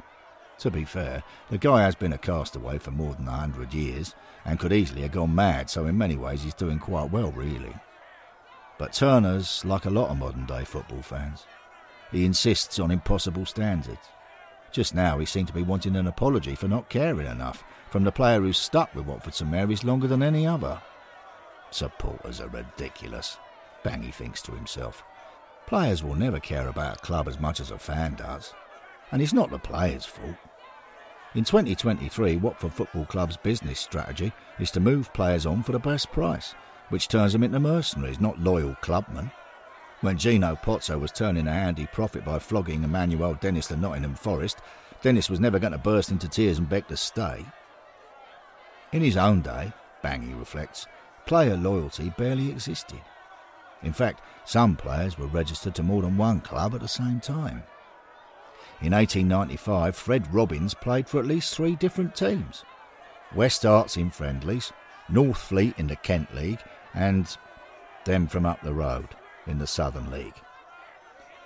To 0.60 0.70
be 0.70 0.86
fair, 0.86 1.24
the 1.50 1.58
guy 1.58 1.82
has 1.82 1.96
been 1.96 2.14
a 2.14 2.18
castaway 2.20 2.78
for 2.78 2.92
more 2.92 3.16
than 3.16 3.28
a 3.28 3.32
hundred 3.32 3.74
years 3.74 4.14
and 4.46 4.60
could 4.60 4.72
easily 4.72 5.02
have 5.02 5.12
gone 5.12 5.34
mad, 5.34 5.72
so 5.72 5.88
in 5.88 5.98
many 5.98 6.16
ways 6.16 6.44
he's 6.44 6.54
doing 6.54 6.78
quite 6.78 7.12
well, 7.12 7.32
really. 7.32 7.74
But 8.78 8.94
Turner's 8.94 9.66
like 9.66 9.86
a 9.86 9.90
lot 9.90 10.12
of 10.12 10.20
modern 10.20 10.46
day 10.46 10.66
football 10.66 11.02
fans. 11.02 11.48
He 12.12 12.26
insists 12.26 12.78
on 12.78 12.92
impossible 12.92 13.48
standards. 13.48 14.08
Just 14.72 14.94
now 14.94 15.18
he 15.18 15.26
seemed 15.26 15.48
to 15.48 15.54
be 15.54 15.64
wanting 15.64 15.96
an 15.96 16.06
apology 16.06 16.54
for 16.54 16.68
not 16.68 16.90
caring 16.90 17.26
enough 17.26 17.64
from 17.90 18.04
the 18.04 18.12
player 18.12 18.40
who's 18.40 18.58
stuck 18.60 18.94
with 18.94 19.08
Watford 19.08 19.34
St 19.34 19.50
Mary's 19.50 19.84
longer 19.84 20.08
than 20.08 20.22
any 20.22 20.46
other. 20.46 20.80
Supporters 21.74 22.40
are 22.40 22.50
ridiculous, 22.50 23.38
Bangy 23.84 24.14
thinks 24.14 24.44
to 24.44 24.52
himself. 24.52 25.04
Players 25.66 26.04
will 26.04 26.14
never 26.14 26.40
care 26.40 26.68
about 26.68 26.98
a 26.98 27.02
club 27.02 27.28
as 27.28 27.40
much 27.40 27.60
as 27.60 27.72
a 27.72 27.80
fan 27.80 28.14
does. 28.14 28.54
And 29.12 29.24
it's 29.24 29.34
not 29.34 29.50
the 29.50 29.58
players' 29.58 30.06
fault. 30.06 30.36
In 31.34 31.44
2023, 31.44 32.38
Watford 32.38 32.74
Football 32.74 33.06
Club's 33.06 33.38
business 33.38 33.80
strategy 33.80 34.32
is 34.60 34.70
to 34.70 34.80
move 34.80 35.12
players 35.14 35.48
on 35.48 35.64
for 35.64 35.72
the 35.72 35.80
best 35.80 36.12
price, 36.12 36.54
which 36.90 37.08
turns 37.08 37.34
them 37.34 37.42
into 37.42 37.60
mercenaries, 37.60 38.20
not 38.20 38.40
loyal 38.40 38.76
clubmen. 38.82 39.32
When 40.02 40.20
Gino 40.20 40.56
Pozzo 40.56 41.00
was 41.00 41.12
turning 41.12 41.48
a 41.48 41.54
handy 41.54 41.88
profit 41.88 42.24
by 42.24 42.38
flogging 42.38 42.84
Emmanuel 42.84 43.34
Dennis 43.34 43.70
to 43.70 43.76
Nottingham 43.76 44.14
Forest, 44.14 44.60
Dennis 45.02 45.28
was 45.28 45.40
never 45.40 45.58
going 45.58 45.74
to 45.74 45.80
burst 45.80 46.12
into 46.12 46.30
tears 46.30 46.60
and 46.60 46.70
beg 46.70 46.88
to 46.90 46.98
stay. 46.98 47.44
In 48.92 49.02
his 49.02 49.18
own 49.18 49.42
day, 49.42 49.74
Bangy 50.04 50.38
reflects, 50.38 50.86
player 51.26 51.58
loyalty 51.58 52.14
barely 52.18 52.50
existed. 52.50 53.02
In 53.84 53.94
fact, 53.94 54.22
some 54.46 54.76
players 54.76 55.18
were 55.18 55.28
registered 55.28 55.76
to 55.76 55.84
more 55.84 56.02
than 56.02 56.18
one 56.18 56.42
club 56.42 56.74
at 56.74 56.82
the 56.82 56.88
same 56.88 57.20
time. 57.20 57.64
In 58.82 58.92
1895, 58.94 59.96
Fred 59.96 60.34
Robbins 60.34 60.74
played 60.74 61.08
for 61.08 61.20
at 61.20 61.26
least 61.26 61.56
three 61.56 61.76
different 61.76 62.16
teams 62.16 62.66
West 63.36 63.64
Herts 63.64 63.98
in 63.98 64.10
friendlies, 64.10 64.72
Northfleet 65.10 65.78
in 65.80 65.88
the 65.88 65.96
Kent 65.98 66.34
League, 66.36 66.60
and 66.94 67.38
them 68.06 68.28
from 68.28 68.46
up 68.46 68.62
the 68.62 68.74
road 68.74 69.08
in 69.48 69.58
the 69.58 69.68
Southern 69.68 70.12
League. 70.12 70.36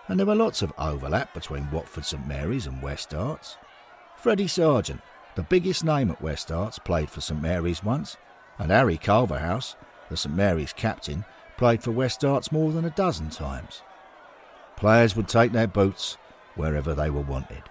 And 0.08 0.20
there 0.20 0.26
were 0.26 0.36
lots 0.36 0.62
of 0.62 0.74
overlap 0.78 1.34
between 1.34 1.70
Watford 1.72 2.06
St 2.06 2.26
Mary's 2.28 2.66
and 2.66 2.82
West 2.82 3.12
Herts. 3.12 3.58
Freddie 4.16 4.48
Sargent, 4.48 5.02
the 5.36 5.44
biggest 5.44 5.84
name 5.84 6.10
at 6.10 6.22
West 6.22 6.50
Herts, 6.50 6.84
played 6.84 7.10
for 7.10 7.22
St 7.22 7.42
Mary's 7.42 7.84
once, 7.84 8.18
and 8.60 8.72
Harry 8.72 8.98
Culverhouse, 8.98 9.76
the 10.10 10.18
St 10.18 10.36
Mary's 10.36 10.74
captain, 10.74 11.26
played 11.58 11.84
for 11.84 11.92
West 11.92 12.22
Herts 12.22 12.52
more 12.52 12.72
than 12.72 12.86
a 12.86 12.92
dozen 12.92 13.30
times. 13.30 13.82
Players 14.76 15.16
would 15.16 15.28
take 15.28 15.52
their 15.52 15.68
boots 15.68 16.18
wherever 16.56 16.94
they 16.94 17.10
were 17.10 17.22
wanted. 17.22 17.64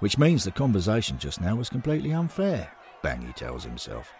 Which 0.00 0.18
means 0.18 0.44
the 0.44 0.50
conversation 0.50 1.18
just 1.18 1.40
now 1.40 1.54
was 1.54 1.68
completely 1.68 2.12
unfair, 2.12 2.72
Bangy 3.04 3.34
tells 3.34 3.64
himself. 3.64 4.12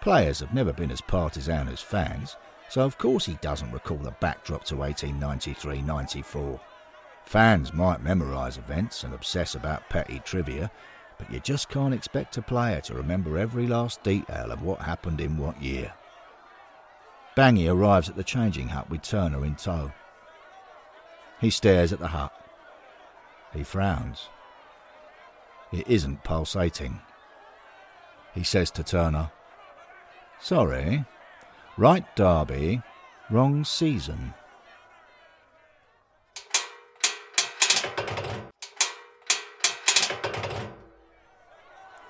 Players 0.00 0.40
have 0.40 0.54
never 0.54 0.72
been 0.72 0.90
as 0.90 1.00
partisan 1.00 1.68
as 1.68 1.80
fans, 1.80 2.36
so 2.68 2.82
of 2.82 2.98
course 2.98 3.26
he 3.26 3.38
doesn't 3.40 3.72
recall 3.72 3.96
the 3.96 4.12
backdrop 4.20 4.64
to 4.64 4.76
1893 4.76 5.82
94. 5.82 6.60
Fans 7.24 7.72
might 7.72 8.02
memorise 8.02 8.56
events 8.56 9.02
and 9.02 9.12
obsess 9.12 9.54
about 9.54 9.88
petty 9.88 10.20
trivia, 10.24 10.70
but 11.18 11.32
you 11.32 11.40
just 11.40 11.68
can't 11.68 11.94
expect 11.94 12.36
a 12.36 12.42
player 12.42 12.80
to 12.82 12.94
remember 12.94 13.38
every 13.38 13.66
last 13.66 14.02
detail 14.02 14.52
of 14.52 14.62
what 14.62 14.80
happened 14.80 15.20
in 15.20 15.36
what 15.36 15.62
year. 15.62 15.92
Bangy 17.36 17.70
arrives 17.70 18.08
at 18.08 18.16
the 18.16 18.24
changing 18.24 18.68
hut 18.68 18.88
with 18.88 19.02
Turner 19.02 19.44
in 19.44 19.56
tow. 19.56 19.92
He 21.40 21.50
stares 21.50 21.92
at 21.92 21.98
the 21.98 22.08
hut. 22.08 22.32
He 23.52 23.62
frowns. 23.62 24.28
It 25.72 25.86
isn't 25.88 26.24
pulsating. 26.24 27.00
He 28.34 28.42
says 28.42 28.70
to 28.72 28.82
Turner, 28.82 29.30
Sorry, 30.40 31.04
right 31.76 32.04
derby, 32.16 32.82
wrong 33.30 33.64
season. 33.64 34.34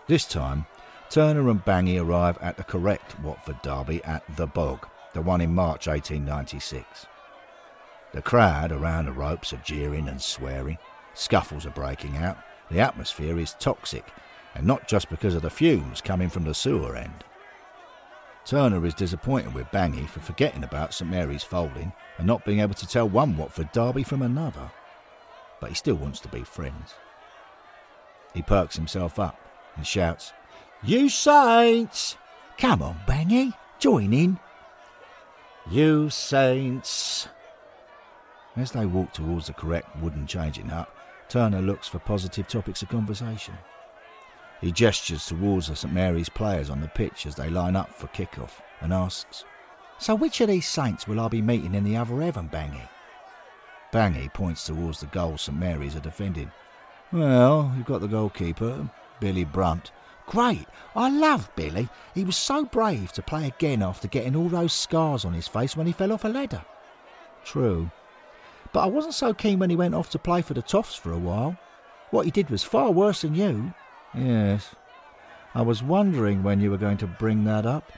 This 0.08 0.24
time, 0.24 0.66
Turner 1.10 1.50
and 1.50 1.64
Bangy 1.64 2.00
arrive 2.00 2.38
at 2.40 2.56
the 2.56 2.62
correct 2.62 3.18
Watford 3.18 3.60
derby 3.62 4.04
at 4.04 4.22
The 4.36 4.46
Bog, 4.46 4.86
the 5.14 5.20
one 5.20 5.40
in 5.40 5.52
March 5.52 5.88
1896. 5.88 7.06
The 8.12 8.22
crowd 8.22 8.70
around 8.70 9.06
the 9.06 9.12
ropes 9.12 9.52
are 9.52 9.60
jeering 9.64 10.06
and 10.06 10.22
swearing, 10.22 10.78
scuffles 11.14 11.66
are 11.66 11.70
breaking 11.70 12.16
out, 12.18 12.38
the 12.70 12.78
atmosphere 12.78 13.36
is 13.36 13.56
toxic, 13.58 14.06
and 14.54 14.64
not 14.64 14.86
just 14.86 15.10
because 15.10 15.34
of 15.34 15.42
the 15.42 15.50
fumes 15.50 16.00
coming 16.00 16.28
from 16.28 16.44
the 16.44 16.54
sewer 16.54 16.94
end. 16.94 17.24
Turner 18.44 18.86
is 18.86 18.94
disappointed 18.94 19.54
with 19.54 19.66
Bangy 19.72 20.08
for 20.08 20.20
forgetting 20.20 20.62
about 20.62 20.94
St 20.94 21.10
Mary's 21.10 21.42
folding 21.42 21.92
and 22.18 22.28
not 22.28 22.44
being 22.44 22.60
able 22.60 22.74
to 22.74 22.86
tell 22.86 23.08
one 23.08 23.36
Watford 23.36 23.72
derby 23.72 24.04
from 24.04 24.22
another, 24.22 24.70
but 25.60 25.70
he 25.70 25.74
still 25.74 25.96
wants 25.96 26.20
to 26.20 26.28
be 26.28 26.44
friends. 26.44 26.94
He 28.34 28.42
perks 28.42 28.76
himself 28.76 29.18
up 29.18 29.45
and 29.76 29.86
shouts, 29.86 30.32
You 30.82 31.08
Saints! 31.08 32.16
Come 32.58 32.82
on, 32.82 32.98
Bangy, 33.06 33.52
join 33.78 34.12
in. 34.12 34.38
You 35.70 36.10
Saints, 36.10 37.28
As 38.56 38.70
they 38.70 38.86
walk 38.86 39.12
towards 39.12 39.48
the 39.48 39.52
correct 39.52 39.96
wooden 40.00 40.26
changing 40.26 40.68
hut, 40.68 40.88
Turner 41.28 41.60
looks 41.60 41.88
for 41.88 41.98
positive 41.98 42.46
topics 42.46 42.82
of 42.82 42.88
conversation. 42.88 43.54
He 44.60 44.72
gestures 44.72 45.26
towards 45.26 45.68
the 45.68 45.76
St 45.76 45.92
Mary's 45.92 46.28
players 46.28 46.70
on 46.70 46.80
the 46.80 46.88
pitch 46.88 47.26
as 47.26 47.34
they 47.34 47.50
line 47.50 47.76
up 47.76 47.92
for 47.92 48.06
kick-off 48.08 48.62
and 48.80 48.92
asks, 48.92 49.44
So 49.98 50.14
which 50.14 50.40
of 50.40 50.48
these 50.48 50.66
saints 50.66 51.06
will 51.06 51.20
I 51.20 51.28
be 51.28 51.42
meeting 51.42 51.74
in 51.74 51.84
the 51.84 51.96
other 51.96 52.20
heaven, 52.22 52.48
Bangy? 52.48 52.88
Bangy 53.92 54.32
points 54.32 54.64
towards 54.64 55.00
the 55.00 55.06
goal 55.06 55.36
St 55.36 55.58
Mary's 55.58 55.96
are 55.96 56.00
defending. 56.00 56.50
Well, 57.12 57.72
you've 57.76 57.86
got 57.86 58.00
the 58.00 58.08
goalkeeper, 58.08 58.88
Billy 59.20 59.44
Brunt. 59.44 59.92
Great! 60.26 60.66
I 60.94 61.08
love 61.08 61.50
Billy. 61.54 61.88
He 62.14 62.24
was 62.24 62.36
so 62.36 62.64
brave 62.64 63.12
to 63.12 63.22
play 63.22 63.46
again 63.46 63.82
after 63.82 64.08
getting 64.08 64.34
all 64.34 64.48
those 64.48 64.72
scars 64.72 65.24
on 65.24 65.34
his 65.34 65.46
face 65.46 65.76
when 65.76 65.86
he 65.86 65.92
fell 65.92 66.12
off 66.12 66.24
a 66.24 66.28
ladder. 66.28 66.64
True. 67.44 67.90
But 68.72 68.80
I 68.80 68.86
wasn't 68.86 69.14
so 69.14 69.32
keen 69.32 69.58
when 69.58 69.70
he 69.70 69.76
went 69.76 69.94
off 69.94 70.10
to 70.10 70.18
play 70.18 70.42
for 70.42 70.54
the 70.54 70.62
Toffs 70.62 70.98
for 70.98 71.12
a 71.12 71.18
while. 71.18 71.56
What 72.10 72.24
he 72.24 72.30
did 72.30 72.50
was 72.50 72.64
far 72.64 72.90
worse 72.90 73.22
than 73.22 73.34
you. 73.34 73.72
Yes. 74.14 74.74
I 75.54 75.62
was 75.62 75.82
wondering 75.82 76.42
when 76.42 76.60
you 76.60 76.70
were 76.70 76.76
going 76.76 76.98
to 76.98 77.06
bring 77.06 77.44
that 77.44 77.64
up. 77.64 77.92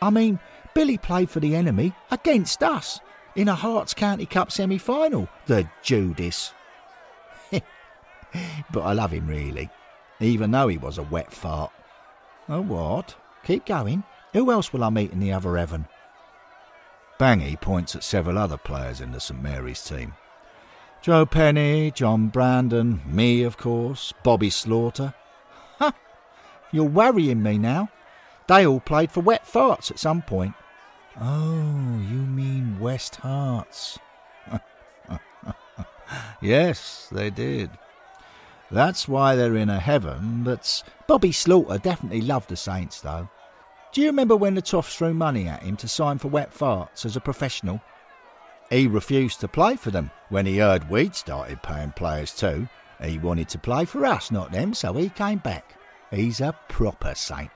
I 0.00 0.10
mean, 0.10 0.40
Billy 0.74 0.98
played 0.98 1.30
for 1.30 1.40
the 1.40 1.54
enemy 1.54 1.94
against 2.10 2.62
us 2.62 3.00
in 3.36 3.48
a 3.48 3.54
Herts 3.54 3.94
County 3.94 4.26
Cup 4.26 4.50
semi 4.50 4.78
final. 4.78 5.28
The 5.46 5.68
Judas. 5.82 6.52
but 7.52 8.80
I 8.80 8.92
love 8.92 9.12
him 9.12 9.26
really, 9.26 9.70
even 10.20 10.50
though 10.50 10.68
he 10.68 10.78
was 10.78 10.98
a 10.98 11.02
wet 11.02 11.32
fart. 11.32 11.72
Oh, 12.48 12.62
what? 12.62 13.14
Keep 13.44 13.66
going. 13.66 14.04
Who 14.32 14.50
else 14.50 14.72
will 14.72 14.84
I 14.84 14.90
meet 14.90 15.12
in 15.12 15.20
the 15.20 15.32
other 15.32 15.56
heaven? 15.56 15.86
Bangy 17.18 17.60
points 17.60 17.94
at 17.94 18.02
several 18.02 18.38
other 18.38 18.56
players 18.56 19.00
in 19.00 19.12
the 19.12 19.20
St 19.20 19.40
Mary's 19.40 19.82
team. 19.82 20.14
Joe 21.00 21.26
Penny, 21.26 21.90
John 21.90 22.28
Brandon, 22.28 23.02
me, 23.06 23.42
of 23.42 23.56
course, 23.56 24.12
Bobby 24.22 24.50
Slaughter. 24.50 25.14
Ha! 25.78 25.92
You're 26.72 26.84
worrying 26.84 27.42
me 27.42 27.58
now. 27.58 27.90
They 28.46 28.66
all 28.66 28.80
played 28.80 29.12
for 29.12 29.20
Wet 29.20 29.46
Farts 29.46 29.90
at 29.90 29.98
some 29.98 30.22
point. 30.22 30.54
Oh, 31.20 32.00
you 32.10 32.18
mean 32.18 32.80
West 32.80 33.20
Herts? 33.22 33.98
yes, 36.40 37.08
they 37.12 37.30
did. 37.30 37.70
That's 38.74 39.06
why 39.06 39.36
they're 39.36 39.56
in 39.56 39.70
a 39.70 39.78
heaven 39.78 40.42
that's. 40.42 40.82
Bobby 41.06 41.30
Slaughter 41.30 41.78
definitely 41.78 42.22
loved 42.22 42.48
the 42.48 42.56
Saints, 42.56 43.00
though. 43.00 43.28
Do 43.92 44.00
you 44.00 44.08
remember 44.08 44.34
when 44.34 44.56
the 44.56 44.62
Toffs 44.62 44.96
threw 44.96 45.14
money 45.14 45.46
at 45.46 45.62
him 45.62 45.76
to 45.76 45.86
sign 45.86 46.18
for 46.18 46.26
Wet 46.26 46.52
Farts 46.52 47.06
as 47.06 47.14
a 47.14 47.20
professional? 47.20 47.80
He 48.70 48.88
refused 48.88 49.38
to 49.40 49.48
play 49.48 49.76
for 49.76 49.92
them 49.92 50.10
when 50.28 50.46
he 50.46 50.58
heard 50.58 50.90
we'd 50.90 51.14
started 51.14 51.62
paying 51.62 51.92
players 51.92 52.34
too. 52.34 52.68
He 53.00 53.18
wanted 53.18 53.48
to 53.50 53.58
play 53.58 53.84
for 53.84 54.04
us, 54.04 54.32
not 54.32 54.50
them, 54.50 54.74
so 54.74 54.92
he 54.94 55.08
came 55.08 55.38
back. 55.38 55.76
He's 56.10 56.40
a 56.40 56.56
proper 56.68 57.14
saint. 57.14 57.52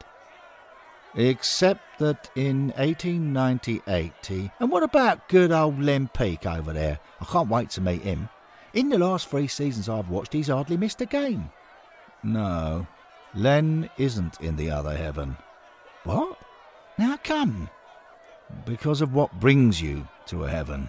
Except 1.16 1.98
that 1.98 2.30
in 2.36 2.68
1898 2.76 4.12
he... 4.24 4.50
And 4.60 4.70
what 4.70 4.84
about 4.84 5.28
good 5.28 5.50
old 5.50 5.82
Len 5.82 6.08
Peake 6.14 6.46
over 6.46 6.72
there? 6.72 7.00
I 7.20 7.24
can't 7.24 7.48
wait 7.48 7.70
to 7.70 7.80
meet 7.80 8.02
him. 8.02 8.28
In 8.74 8.88
the 8.90 8.98
last 8.98 9.28
three 9.28 9.46
seasons 9.46 9.88
I've 9.88 10.10
watched, 10.10 10.32
he's 10.32 10.48
hardly 10.48 10.76
missed 10.76 11.00
a 11.00 11.06
game. 11.06 11.50
No, 12.22 12.86
Len 13.34 13.88
isn't 13.96 14.40
in 14.40 14.56
the 14.56 14.70
other 14.70 14.96
heaven. 14.96 15.36
What? 16.04 16.38
Now 16.98 17.18
come. 17.22 17.70
Because 18.64 19.00
of 19.00 19.14
what 19.14 19.40
brings 19.40 19.80
you 19.80 20.06
to 20.26 20.44
a 20.44 20.50
heaven. 20.50 20.88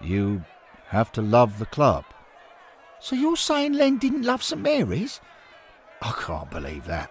You 0.00 0.44
have 0.86 1.12
to 1.12 1.22
love 1.22 1.58
the 1.58 1.66
club. 1.66 2.04
So 3.00 3.14
you're 3.14 3.36
saying 3.36 3.74
Len 3.74 3.98
didn't 3.98 4.24
love 4.24 4.42
St 4.42 4.60
Mary's? 4.60 5.20
I 6.02 6.12
can't 6.20 6.50
believe 6.50 6.86
that. 6.86 7.10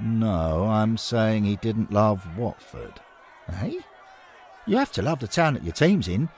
No, 0.00 0.64
I'm 0.64 0.96
saying 0.96 1.44
he 1.44 1.56
didn't 1.56 1.92
love 1.92 2.36
Watford. 2.36 3.00
Eh? 3.48 3.74
You 4.66 4.76
have 4.76 4.92
to 4.92 5.02
love 5.02 5.20
the 5.20 5.26
town 5.26 5.54
that 5.54 5.64
your 5.64 5.72
team's 5.72 6.06
in. 6.06 6.28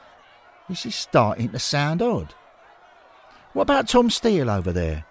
This 0.68 0.86
is 0.86 0.94
starting 0.94 1.50
to 1.50 1.58
sound 1.58 2.00
odd. 2.00 2.34
What 3.52 3.62
about 3.62 3.88
Tom 3.88 4.10
Steele 4.10 4.50
over 4.50 4.72
there? 4.72 5.04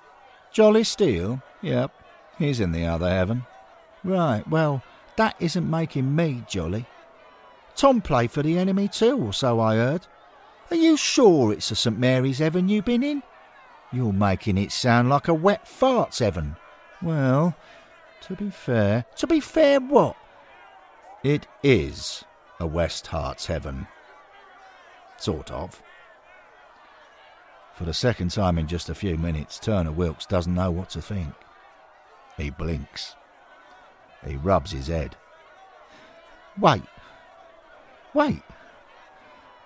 Jolly 0.51 0.83
Steele? 0.83 1.41
Yep, 1.61 1.91
he's 2.37 2.59
in 2.59 2.71
the 2.71 2.85
other 2.85 3.09
heaven. 3.09 3.45
Right, 4.03 4.47
well, 4.47 4.83
that 5.15 5.35
isn't 5.39 5.69
making 5.69 6.15
me 6.15 6.43
jolly. 6.47 6.85
Tom 7.75 8.01
played 8.01 8.31
for 8.31 8.43
the 8.43 8.57
enemy 8.57 8.87
too, 8.87 9.17
or 9.17 9.33
so 9.33 9.59
I 9.59 9.75
heard. 9.75 10.07
Are 10.69 10.75
you 10.75 10.97
sure 10.97 11.53
it's 11.53 11.71
a 11.71 11.75
St 11.75 11.99
Mary's 11.99 12.39
heaven 12.39 12.69
you've 12.69 12.85
been 12.85 13.03
in? 13.03 13.23
You're 13.91 14.13
making 14.13 14.57
it 14.57 14.71
sound 14.71 15.09
like 15.09 15.27
a 15.27 15.33
wet 15.33 15.65
farts 15.65 16.19
heaven. 16.19 16.55
Well, 17.01 17.55
to 18.21 18.35
be 18.35 18.49
fair. 18.49 19.05
To 19.17 19.27
be 19.27 19.39
fair, 19.39 19.79
what? 19.79 20.15
It 21.23 21.45
is 21.61 22.23
a 22.59 22.65
West 22.65 23.07
Herts 23.07 23.47
heaven. 23.47 23.87
Sort 25.17 25.51
of. 25.51 25.81
For 27.81 27.85
the 27.85 27.95
second 27.95 28.29
time 28.29 28.59
in 28.59 28.67
just 28.67 28.91
a 28.91 28.93
few 28.93 29.17
minutes, 29.17 29.57
Turner 29.57 29.91
Wilkes 29.91 30.27
doesn't 30.27 30.53
know 30.53 30.69
what 30.69 30.91
to 30.91 31.01
think. 31.01 31.33
He 32.37 32.51
blinks. 32.51 33.15
He 34.23 34.35
rubs 34.35 34.69
his 34.69 34.85
head. 34.85 35.15
Wait. 36.59 36.83
Wait. 38.13 38.43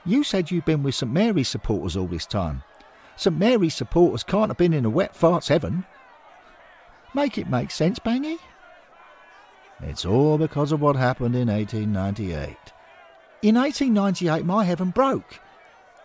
You 0.06 0.24
said 0.24 0.50
you've 0.50 0.64
been 0.64 0.82
with 0.82 0.96
St 0.96 1.12
Mary's 1.12 1.50
supporters 1.50 1.98
all 1.98 2.08
this 2.08 2.26
time. 2.26 2.64
St 3.18 3.38
Mary's 3.38 3.76
supporters 3.76 4.24
can't 4.24 4.50
have 4.50 4.56
been 4.56 4.72
in 4.72 4.86
a 4.86 4.90
wet 4.90 5.14
farts 5.14 5.50
heaven. 5.50 5.84
Make 7.14 7.38
it 7.38 7.50
make 7.50 7.70
sense, 7.70 8.00
Bangy. 8.00 8.38
It's 9.82 10.06
all 10.06 10.38
because 10.38 10.72
of 10.72 10.80
what 10.80 10.96
happened 10.96 11.36
in 11.36 11.50
1898. 11.50 12.56
In 13.42 13.56
1898, 13.56 14.46
my 14.46 14.64
heaven 14.64 14.92
broke. 14.92 15.42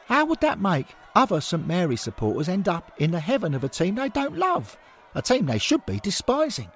How 0.07 0.25
would 0.25 0.41
that 0.41 0.61
make 0.61 0.89
other 1.15 1.41
St 1.41 1.67
Mary's 1.67 2.01
supporters 2.01 2.49
end 2.49 2.69
up 2.69 2.93
in 2.99 3.11
the 3.11 3.21
heaven 3.21 3.55
of 3.55 3.65
a 3.65 3.69
team 3.69 3.95
they 3.95 4.09
don't 4.09 4.37
love? 4.37 4.77
A 5.15 5.23
team 5.23 5.47
they 5.47 5.59
should 5.59 5.85
be 5.87 5.99
despising? 6.01 6.71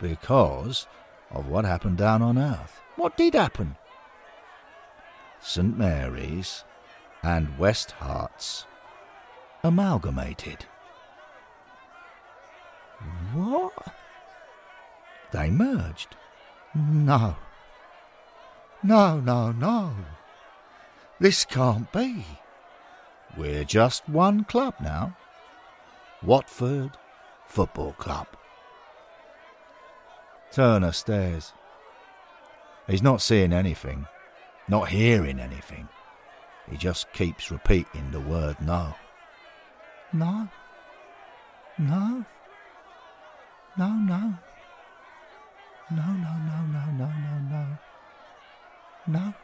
Because 0.00 0.86
of 1.30 1.48
what 1.48 1.64
happened 1.64 1.98
down 1.98 2.22
on 2.22 2.38
earth. 2.38 2.80
What 2.96 3.16
did 3.16 3.34
happen? 3.34 3.76
St 5.40 5.76
Mary's 5.76 6.64
and 7.22 7.58
West 7.58 7.94
Herts 8.00 8.64
amalgamated. 9.62 10.66
What? 13.32 13.72
They 15.32 15.50
merged. 15.50 16.16
No. 16.74 17.36
No, 18.82 19.20
no, 19.20 19.52
no. 19.52 19.94
This 21.18 21.44
can't 21.44 21.90
be. 21.92 22.24
We're 23.36 23.64
just 23.64 24.08
one 24.08 24.44
club 24.44 24.74
now. 24.80 25.16
Watford 26.22 26.92
Football 27.46 27.94
Club. 27.94 28.28
Turner 30.52 30.92
stares. 30.92 31.52
He's 32.86 33.02
not 33.02 33.20
seeing 33.20 33.52
anything, 33.52 34.06
not 34.68 34.88
hearing 34.88 35.40
anything. 35.40 35.88
He 36.70 36.76
just 36.76 37.12
keeps 37.12 37.50
repeating 37.50 38.10
the 38.10 38.20
word 38.20 38.56
no. 38.60 38.94
No. 40.12 40.48
No. 41.76 42.24
No, 43.76 43.88
no. 43.88 44.34
No, 45.90 46.06
no, 46.06 46.32
no, 46.38 46.66
no, 46.72 46.86
no, 46.92 47.06
no, 47.06 47.38
no. 47.50 47.78
No. 49.06 49.34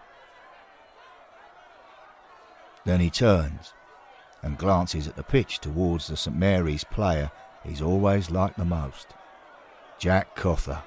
Then 2.84 3.00
he 3.00 3.10
turns 3.10 3.74
and 4.42 4.58
glances 4.58 5.06
at 5.06 5.16
the 5.16 5.22
pitch 5.22 5.58
towards 5.58 6.06
the 6.06 6.16
St 6.16 6.36
Mary's 6.36 6.84
player 6.84 7.30
he's 7.64 7.82
always 7.82 8.30
liked 8.30 8.56
the 8.56 8.64
most, 8.64 9.08
Jack 9.98 10.34
Cother, 10.34 10.82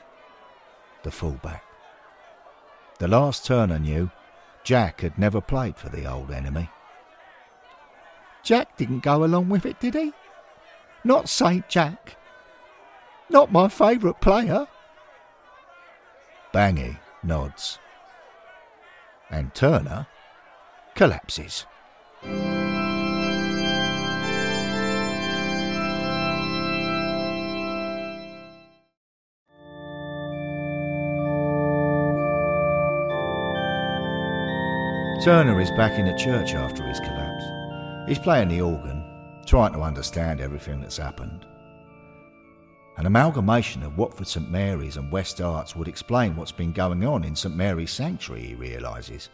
the 1.04 1.12
fullback. 1.12 1.64
The 3.00 3.08
last 3.08 3.46
Turner 3.46 3.80
knew, 3.80 4.10
Jack 4.64 5.02
had 5.02 5.18
never 5.18 5.42
played 5.42 5.78
for 5.78 5.90
the 5.90 6.10
old 6.10 6.32
enemy. 6.32 6.70
Jack 8.44 8.78
didn't 8.78 9.04
go 9.04 9.24
along 9.24 9.50
with 9.50 9.66
it, 9.66 9.80
did 9.80 9.94
he? 9.94 10.14
Not 11.04 11.30
Saint 11.30 11.68
Jack. 11.70 12.18
Not 13.30 13.52
my 13.52 13.68
favourite 13.68 14.22
player. 14.22 14.68
Bangy 16.54 17.00
nods. 17.24 17.80
And 19.30 19.54
Turner 19.54 20.08
collapses. 20.96 21.66
Turner 35.24 35.62
is 35.62 35.72
back 35.72 35.98
in 35.98 36.06
the 36.06 36.18
church 36.18 36.54
after 36.54 36.86
his 36.86 37.00
collapse. 37.00 38.10
He's 38.10 38.20
playing 38.20 38.50
the 38.50 38.60
organ, 38.60 39.06
trying 39.46 39.72
to 39.72 39.80
understand 39.80 40.42
everything 40.42 40.82
that's 40.82 40.98
happened. 40.98 41.46
An 42.98 43.06
amalgamation 43.06 43.84
of 43.84 43.98
Watford 43.98 44.28
St 44.28 44.52
Mary's 44.52 44.98
and 44.98 45.10
West 45.10 45.38
Herts 45.38 45.78
would 45.78 45.88
explain 45.88 46.36
what's 46.36 46.52
been 46.52 46.74
going 46.74 47.06
on 47.06 47.24
in 47.24 47.38
St 47.38 47.56
Mary's 47.56 47.92
Sanctuary, 47.92 48.48
he 48.48 48.56
realises. 48.56 49.30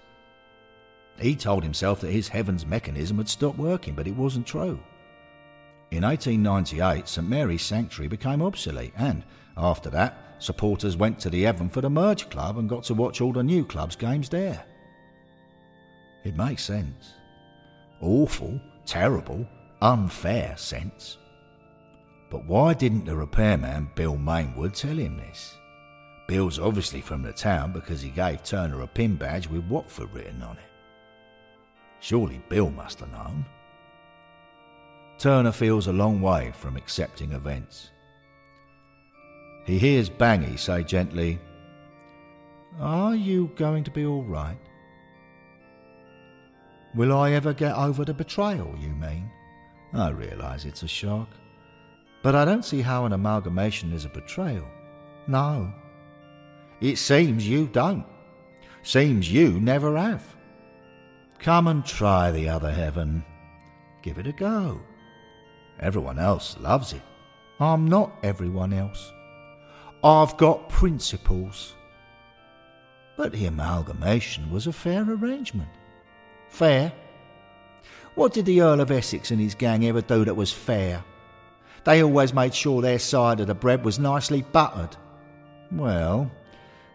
He 1.17 1.35
told 1.35 1.63
himself 1.63 2.01
that 2.01 2.11
his 2.11 2.27
heavens 2.27 2.67
mechanism 2.67 3.17
had 3.17 3.27
stopped 3.27 3.57
working, 3.57 3.95
but 3.95 4.07
it 4.07 4.15
wasn't 4.15 4.45
true. 4.45 4.79
In 5.89 6.03
1898, 6.03 7.07
St 7.07 7.27
Mary's 7.27 7.63
Sanctuary 7.63 8.09
became 8.09 8.43
obsolete, 8.43 8.93
and 8.95 9.23
after 9.57 9.89
that, 9.89 10.35
supporters 10.37 10.95
went 10.95 11.19
to 11.21 11.31
the 11.31 11.41
Heaven 11.41 11.67
for 11.67 11.81
the 11.81 11.89
Merge 11.89 12.29
Club 12.29 12.59
and 12.59 12.69
got 12.69 12.83
to 12.83 12.93
watch 12.93 13.21
all 13.21 13.33
the 13.33 13.41
new 13.41 13.65
club's 13.65 13.95
games 13.95 14.29
there. 14.29 14.68
It 16.23 16.35
makes 16.35 16.63
sense. 16.63 17.13
Awful, 18.01 18.59
terrible, 18.85 19.47
unfair 19.81 20.55
sense. 20.57 21.17
But 22.29 22.45
why 22.45 22.73
didn't 22.73 23.05
the 23.05 23.15
repairman, 23.15 23.91
Bill 23.95 24.17
Mainwood, 24.17 24.73
tell 24.73 24.95
him 24.95 25.17
this? 25.17 25.55
Bill's 26.27 26.59
obviously 26.59 27.01
from 27.01 27.23
the 27.23 27.33
town 27.33 27.71
because 27.71 28.01
he 28.01 28.09
gave 28.09 28.43
Turner 28.43 28.81
a 28.81 28.87
pin 28.87 29.15
badge 29.15 29.47
with 29.47 29.63
Watford 29.65 30.13
written 30.13 30.43
on 30.43 30.57
it. 30.57 30.63
Surely 32.01 32.41
Bill 32.49 32.69
must 32.69 32.99
have 32.99 33.11
known. 33.11 33.45
Turner 35.17 35.51
feels 35.51 35.87
a 35.87 35.93
long 35.93 36.21
way 36.21 36.53
from 36.55 36.77
accepting 36.77 37.31
events. 37.31 37.89
He 39.65 39.77
hears 39.77 40.09
Bangy 40.09 40.57
say 40.57 40.83
gently, 40.83 41.39
Are 42.79 43.15
you 43.15 43.51
going 43.55 43.83
to 43.83 43.91
be 43.91 44.05
all 44.05 44.23
right? 44.23 44.57
Will 46.95 47.15
I 47.15 47.31
ever 47.31 47.53
get 47.53 47.75
over 47.75 48.03
the 48.03 48.13
betrayal, 48.13 48.75
you 48.79 48.89
mean? 48.89 49.29
I 49.93 50.09
realise 50.09 50.65
it's 50.65 50.83
a 50.83 50.87
shock. 50.87 51.29
But 52.23 52.35
I 52.35 52.45
don't 52.45 52.65
see 52.65 52.81
how 52.81 53.05
an 53.05 53.13
amalgamation 53.13 53.93
is 53.93 54.05
a 54.05 54.09
betrayal. 54.09 54.67
No. 55.27 55.71
It 56.81 56.97
seems 56.97 57.47
you 57.47 57.67
don't. 57.67 58.05
Seems 58.81 59.31
you 59.31 59.59
never 59.59 59.97
have. 59.97 60.23
Come 61.39 61.67
and 61.67 61.85
try 61.85 62.31
the 62.31 62.49
other 62.49 62.71
heaven. 62.71 63.23
Give 64.01 64.17
it 64.17 64.27
a 64.27 64.31
go. 64.31 64.81
Everyone 65.79 66.19
else 66.19 66.57
loves 66.59 66.93
it. 66.93 67.01
I'm 67.59 67.87
not 67.87 68.11
everyone 68.23 68.73
else. 68.73 69.11
I've 70.03 70.37
got 70.37 70.69
principles. 70.69 71.73
But 73.17 73.33
the 73.33 73.45
amalgamation 73.45 74.49
was 74.49 74.67
a 74.67 74.73
fair 74.73 75.03
arrangement. 75.03 75.69
Fair? 76.49 76.91
What 78.15 78.33
did 78.33 78.45
the 78.45 78.61
Earl 78.61 78.81
of 78.81 78.91
Essex 78.91 79.31
and 79.31 79.39
his 79.39 79.55
gang 79.55 79.85
ever 79.85 80.01
do 80.01 80.25
that 80.25 80.35
was 80.35 80.51
fair? 80.51 81.03
They 81.85 82.03
always 82.03 82.33
made 82.33 82.53
sure 82.53 82.81
their 82.81 82.99
side 82.99 83.39
of 83.39 83.47
the 83.47 83.55
bread 83.55 83.85
was 83.85 83.97
nicely 83.97 84.41
buttered. 84.41 84.97
Well, 85.71 86.29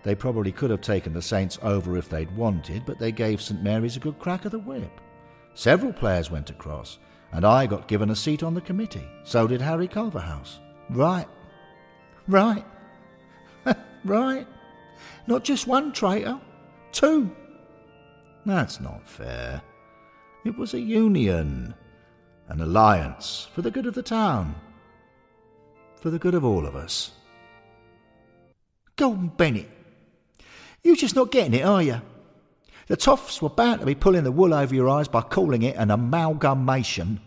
they 0.02 0.14
probably 0.14 0.52
could 0.52 0.70
have 0.70 0.82
taken 0.82 1.14
the 1.14 1.22
Saints 1.22 1.58
over 1.62 1.96
if 1.96 2.10
they'd 2.10 2.36
wanted, 2.36 2.84
but 2.84 2.98
they 2.98 3.10
gave 3.10 3.40
St 3.40 3.62
Mary's 3.62 3.96
a 3.96 4.00
good 4.00 4.18
crack 4.18 4.44
of 4.44 4.52
the 4.52 4.58
whip. 4.58 5.00
Several 5.54 5.92
players 5.92 6.30
went 6.30 6.50
across, 6.50 6.98
and 7.32 7.44
I 7.44 7.66
got 7.66 7.88
given 7.88 8.10
a 8.10 8.16
seat 8.16 8.42
on 8.42 8.52
the 8.52 8.60
committee. 8.60 9.08
So 9.22 9.46
did 9.46 9.62
Harry 9.62 9.88
Culverhouse. 9.88 10.58
Right. 10.90 11.26
Right. 12.28 12.64
right. 14.04 14.46
Not 15.26 15.44
just 15.44 15.66
one 15.66 15.92
traitor, 15.92 16.38
two. 16.92 17.34
That's 18.46 18.80
not 18.80 19.08
fair. 19.08 19.62
It 20.44 20.58
was 20.58 20.74
a 20.74 20.80
union, 20.80 21.74
an 22.48 22.60
alliance 22.60 23.48
for 23.54 23.62
the 23.62 23.70
good 23.70 23.86
of 23.86 23.94
the 23.94 24.02
town, 24.02 24.54
for 26.00 26.10
the 26.10 26.18
good 26.18 26.34
of 26.34 26.44
all 26.44 26.66
of 26.66 26.76
us. 26.76 27.12
Gordon 28.96 29.28
Bennett, 29.28 29.70
you're 30.82 30.96
just 30.96 31.16
not 31.16 31.32
getting 31.32 31.54
it, 31.54 31.64
are 31.64 31.82
you? 31.82 32.00
The 32.86 32.96
toffs 32.96 33.40
were 33.40 33.48
bound 33.48 33.80
to 33.80 33.86
be 33.86 33.94
pulling 33.94 34.24
the 34.24 34.32
wool 34.32 34.52
over 34.52 34.74
your 34.74 34.90
eyes 34.90 35.08
by 35.08 35.22
calling 35.22 35.62
it 35.62 35.76
an 35.76 35.90
amalgamation. 35.90 37.20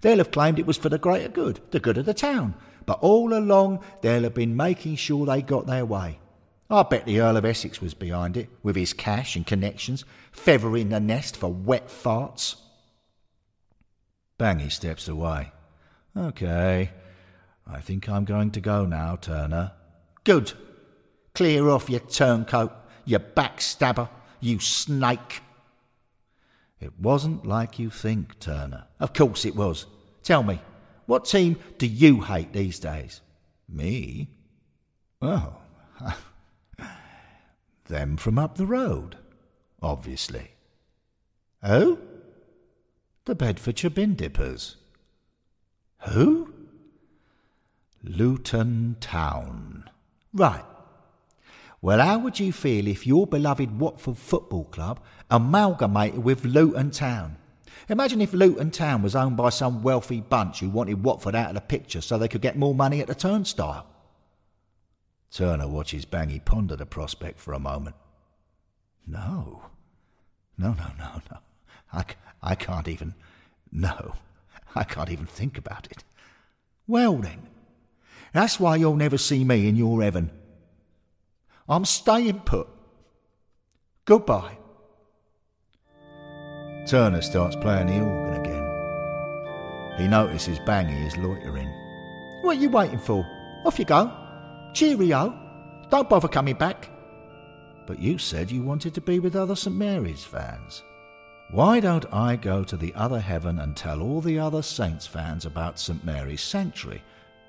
They'll 0.00 0.18
have 0.18 0.30
claimed 0.30 0.58
it 0.58 0.66
was 0.66 0.78
for 0.78 0.88
the 0.88 0.98
greater 0.98 1.28
good, 1.28 1.60
the 1.70 1.80
good 1.80 1.98
of 1.98 2.06
the 2.06 2.14
town, 2.14 2.54
but 2.86 2.98
all 3.00 3.34
along 3.34 3.84
they'll 4.00 4.22
have 4.22 4.34
been 4.34 4.56
making 4.56 4.96
sure 4.96 5.26
they 5.26 5.42
got 5.42 5.66
their 5.66 5.84
way. 5.84 6.18
I 6.70 6.82
bet 6.82 7.06
the 7.06 7.20
Earl 7.20 7.38
of 7.38 7.44
Essex 7.44 7.80
was 7.80 7.94
behind 7.94 8.36
it, 8.36 8.50
with 8.62 8.76
his 8.76 8.92
cash 8.92 9.36
and 9.36 9.46
connections, 9.46 10.04
feathering 10.32 10.90
the 10.90 11.00
nest 11.00 11.36
for 11.36 11.52
wet 11.52 11.88
farts. 11.88 12.56
Bangy 14.38 14.70
steps 14.70 15.08
away. 15.08 15.52
OK, 16.14 16.90
I 17.66 17.80
think 17.80 18.08
I'm 18.08 18.24
going 18.24 18.50
to 18.52 18.60
go 18.60 18.84
now, 18.84 19.16
Turner. 19.16 19.72
Good. 20.24 20.52
Clear 21.34 21.68
off, 21.68 21.88
you 21.88 22.00
turncoat, 22.00 22.72
you 23.04 23.18
backstabber, 23.18 24.08
you 24.40 24.58
snake. 24.60 25.40
It 26.80 26.98
wasn't 26.98 27.46
like 27.46 27.78
you 27.78 27.90
think, 27.90 28.38
Turner. 28.40 28.86
Of 29.00 29.12
course 29.12 29.44
it 29.44 29.56
was. 29.56 29.86
Tell 30.22 30.42
me, 30.42 30.60
what 31.06 31.24
team 31.24 31.56
do 31.78 31.86
you 31.86 32.20
hate 32.20 32.52
these 32.52 32.78
days? 32.78 33.20
Me? 33.68 34.28
Oh, 35.22 35.56
them 37.88 38.16
from 38.16 38.38
up 38.38 38.56
the 38.56 38.66
road, 38.66 39.16
obviously. 39.82 40.52
Oh? 41.62 41.98
The 43.24 43.34
Bedfordshire 43.34 43.90
Bin 43.90 44.14
Dippers. 44.14 44.76
Who? 46.08 46.54
Luton 48.02 48.96
Town. 49.00 49.90
Right. 50.32 50.64
Well, 51.80 52.00
how 52.00 52.18
would 52.18 52.40
you 52.40 52.52
feel 52.52 52.86
if 52.86 53.06
your 53.06 53.26
beloved 53.26 53.78
Watford 53.78 54.18
Football 54.18 54.64
Club 54.64 55.00
amalgamated 55.30 56.22
with 56.22 56.44
Luton 56.44 56.90
Town? 56.90 57.36
Imagine 57.88 58.20
if 58.20 58.32
Luton 58.32 58.70
Town 58.70 59.02
was 59.02 59.16
owned 59.16 59.36
by 59.36 59.48
some 59.50 59.82
wealthy 59.82 60.20
bunch 60.20 60.60
who 60.60 60.68
wanted 60.68 61.02
Watford 61.02 61.34
out 61.34 61.50
of 61.50 61.54
the 61.54 61.60
picture 61.60 62.00
so 62.00 62.18
they 62.18 62.28
could 62.28 62.42
get 62.42 62.58
more 62.58 62.74
money 62.74 63.00
at 63.00 63.06
the 63.06 63.14
turnstile. 63.14 63.86
Turner 65.38 65.68
watches 65.68 66.04
Bangy 66.04 66.44
ponder 66.44 66.74
the 66.74 66.84
prospect 66.84 67.38
for 67.38 67.52
a 67.52 67.60
moment. 67.60 67.94
No. 69.06 69.62
No, 70.58 70.72
no, 70.72 70.86
no, 70.98 71.22
no. 71.30 71.38
I, 71.92 72.04
I 72.42 72.56
can't 72.56 72.88
even. 72.88 73.14
No. 73.70 74.16
I 74.74 74.82
can't 74.82 75.12
even 75.12 75.26
think 75.26 75.56
about 75.56 75.86
it. 75.92 76.02
Well 76.88 77.18
then, 77.18 77.46
that's 78.32 78.58
why 78.58 78.74
you'll 78.74 78.96
never 78.96 79.16
see 79.16 79.44
me 79.44 79.68
in 79.68 79.76
your 79.76 80.02
heaven. 80.02 80.32
I'm 81.68 81.84
staying 81.84 82.40
put. 82.40 82.66
Goodbye. 84.06 84.58
Turner 86.88 87.22
starts 87.22 87.54
playing 87.54 87.86
the 87.86 88.00
organ 88.00 88.40
again. 88.40 90.00
He 90.00 90.08
notices 90.08 90.58
Bangy 90.58 91.06
is 91.06 91.16
loitering. 91.16 91.72
What 92.42 92.56
are 92.56 92.60
you 92.60 92.70
waiting 92.70 92.98
for? 92.98 93.24
Off 93.64 93.78
you 93.78 93.84
go. 93.84 94.27
Cheerio. 94.72 95.38
Don't 95.90 96.08
bother 96.08 96.28
coming 96.28 96.54
back. 96.54 96.90
But 97.86 97.98
you 97.98 98.18
said 98.18 98.50
you 98.50 98.62
wanted 98.62 98.94
to 98.94 99.00
be 99.00 99.18
with 99.18 99.34
other 99.34 99.56
St 99.56 99.74
Mary's 99.74 100.24
fans. 100.24 100.82
Why 101.50 101.80
don't 101.80 102.04
I 102.12 102.36
go 102.36 102.62
to 102.62 102.76
the 102.76 102.94
other 102.94 103.20
heaven 103.20 103.58
and 103.60 103.74
tell 103.74 104.02
all 104.02 104.20
the 104.20 104.38
other 104.38 104.60
Saints 104.60 105.06
fans 105.06 105.46
about 105.46 105.78
St 105.78 106.04
Mary's 106.04 106.42
Sanctuary 106.42 107.02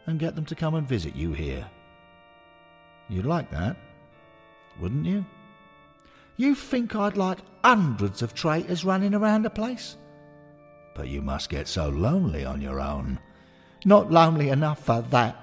and 0.08 0.20
get 0.20 0.36
them 0.36 0.46
to 0.46 0.56
come 0.56 0.76
and 0.76 0.88
visit 0.88 1.16
you 1.16 1.34
here? 1.34 1.70
You'd 3.10 3.26
like 3.26 3.52
that, 3.52 3.76
wouldn't 4.80 5.06
you? 5.06 5.26
You 6.38 6.56
think 6.56 6.96
I'd 6.96 7.18
like 7.18 7.40
hundreds 7.66 8.22
of 8.22 8.34
traitors 8.34 8.86
running 8.86 9.14
around 9.14 9.42
the 9.42 9.50
place? 9.50 9.98
But 10.96 11.10
you 11.10 11.22
must 11.22 11.50
get 11.50 11.68
so 11.68 11.90
lonely 11.90 12.46
on 12.46 12.62
your 12.62 12.80
own. 12.80 13.20
Not 13.84 14.12
lonely 14.12 14.48
enough 14.48 14.86
for 14.86 15.02
that. 15.10 15.36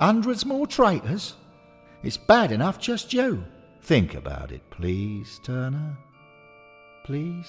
Hundreds 0.00 0.44
more 0.44 0.66
traitors? 0.66 1.34
It's 2.02 2.16
bad 2.16 2.52
enough 2.52 2.78
just 2.78 3.12
you. 3.12 3.44
Think 3.82 4.14
about 4.14 4.50
it, 4.50 4.62
please, 4.70 5.40
Turner. 5.44 5.96
Please? 7.04 7.46